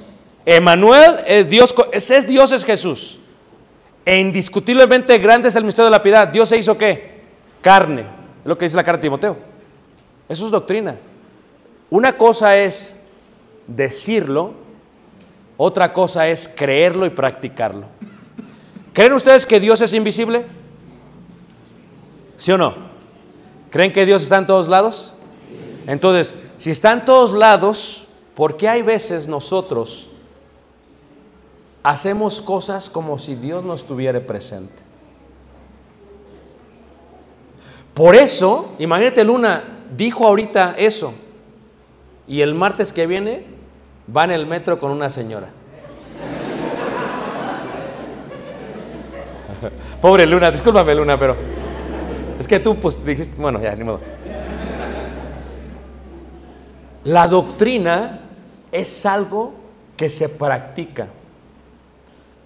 [0.52, 3.20] Emanuel, el Dios, ese Dios es Jesús.
[4.04, 6.28] E indiscutiblemente grande es el misterio de la piedad.
[6.28, 7.22] Dios se hizo qué?
[7.62, 8.02] Carne.
[8.02, 9.38] Es lo que dice la carta de Timoteo.
[10.28, 10.98] Eso es doctrina.
[11.92, 12.98] Una cosa es
[13.68, 14.56] decirlo,
[15.56, 17.86] otra cosa es creerlo y practicarlo.
[18.92, 20.48] ¿Creen ustedes que Dios es invisible?
[22.38, 22.74] ¿Sí o no?
[23.70, 25.14] ¿Creen que Dios está en todos lados?
[25.86, 30.10] Entonces, si está en todos lados, ¿por qué hay veces nosotros
[31.84, 34.84] hacemos cosas como si Dios no estuviera presente?
[37.94, 39.64] Por eso, imagínate Luna,
[39.96, 41.14] dijo ahorita eso.
[42.28, 43.44] Y el martes que viene
[44.16, 45.50] va en el metro con una señora.
[50.02, 51.36] Pobre Luna, discúlpame Luna, pero
[52.40, 54.00] es que tú pues dijiste, bueno, ya, ni modo.
[57.04, 58.22] La doctrina
[58.72, 59.54] es algo
[59.98, 61.08] que se practica.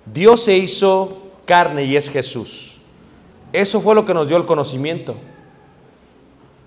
[0.06, 2.80] Dios se hizo carne y es Jesús.
[3.51, 5.16] Eso fue lo que nos dio el conocimiento.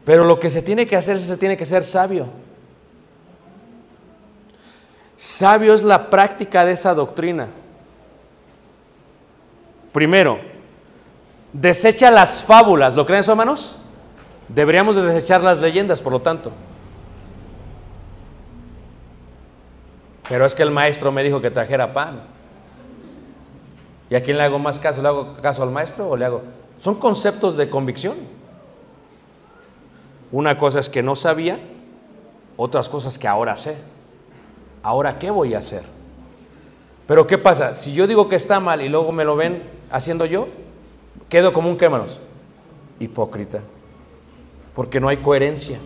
[0.04, 2.28] Pero lo que se tiene que hacer es se tiene que ser sabio.
[5.16, 7.48] Sabio es la práctica de esa doctrina.
[9.92, 10.38] Primero,
[11.52, 12.94] desecha las fábulas.
[12.94, 13.78] ¿Lo creen eso, hermanos?
[14.48, 16.52] Deberíamos de desechar las leyendas, por lo tanto.
[20.28, 22.35] Pero es que el maestro me dijo que trajera pan.
[24.08, 25.02] ¿Y a quién le hago más caso?
[25.02, 26.42] ¿Le hago caso al maestro o le hago?
[26.78, 28.16] Son conceptos de convicción.
[30.30, 31.58] Una cosa es que no sabía,
[32.56, 33.78] otras cosas que ahora sé.
[34.82, 35.82] Ahora, ¿qué voy a hacer?
[37.06, 37.76] Pero ¿qué pasa?
[37.76, 40.48] Si yo digo que está mal y luego me lo ven haciendo yo,
[41.28, 42.20] quedo como un quémanos.
[42.98, 43.60] Hipócrita.
[44.74, 45.80] Porque no hay coherencia.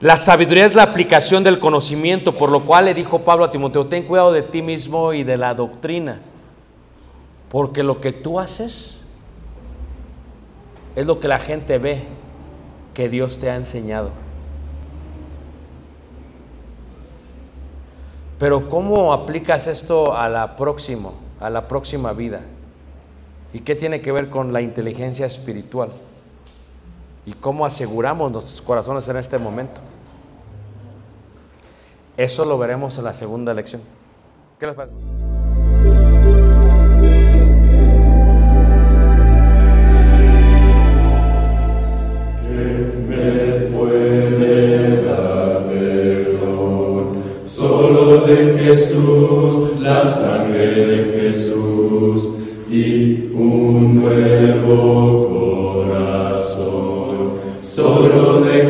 [0.00, 3.86] La sabiduría es la aplicación del conocimiento, por lo cual le dijo Pablo a Timoteo,
[3.86, 6.20] ten cuidado de ti mismo y de la doctrina,
[7.48, 9.02] porque lo que tú haces
[10.94, 12.02] es lo que la gente ve
[12.92, 14.10] que Dios te ha enseñado.
[18.38, 22.42] Pero ¿cómo aplicas esto a la próxima, a la próxima vida?
[23.54, 25.90] ¿Y qué tiene que ver con la inteligencia espiritual?
[27.26, 29.80] ¿Y cómo aseguramos nuestros corazones en este momento?
[32.16, 33.82] Eso lo veremos en la segunda lección.
[34.58, 34.94] ¿Qué les parece?
[48.26, 55.05] De Jesús, la sangre de Jesús y un nuevo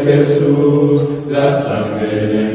[0.05, 2.46] Jesús, la sangre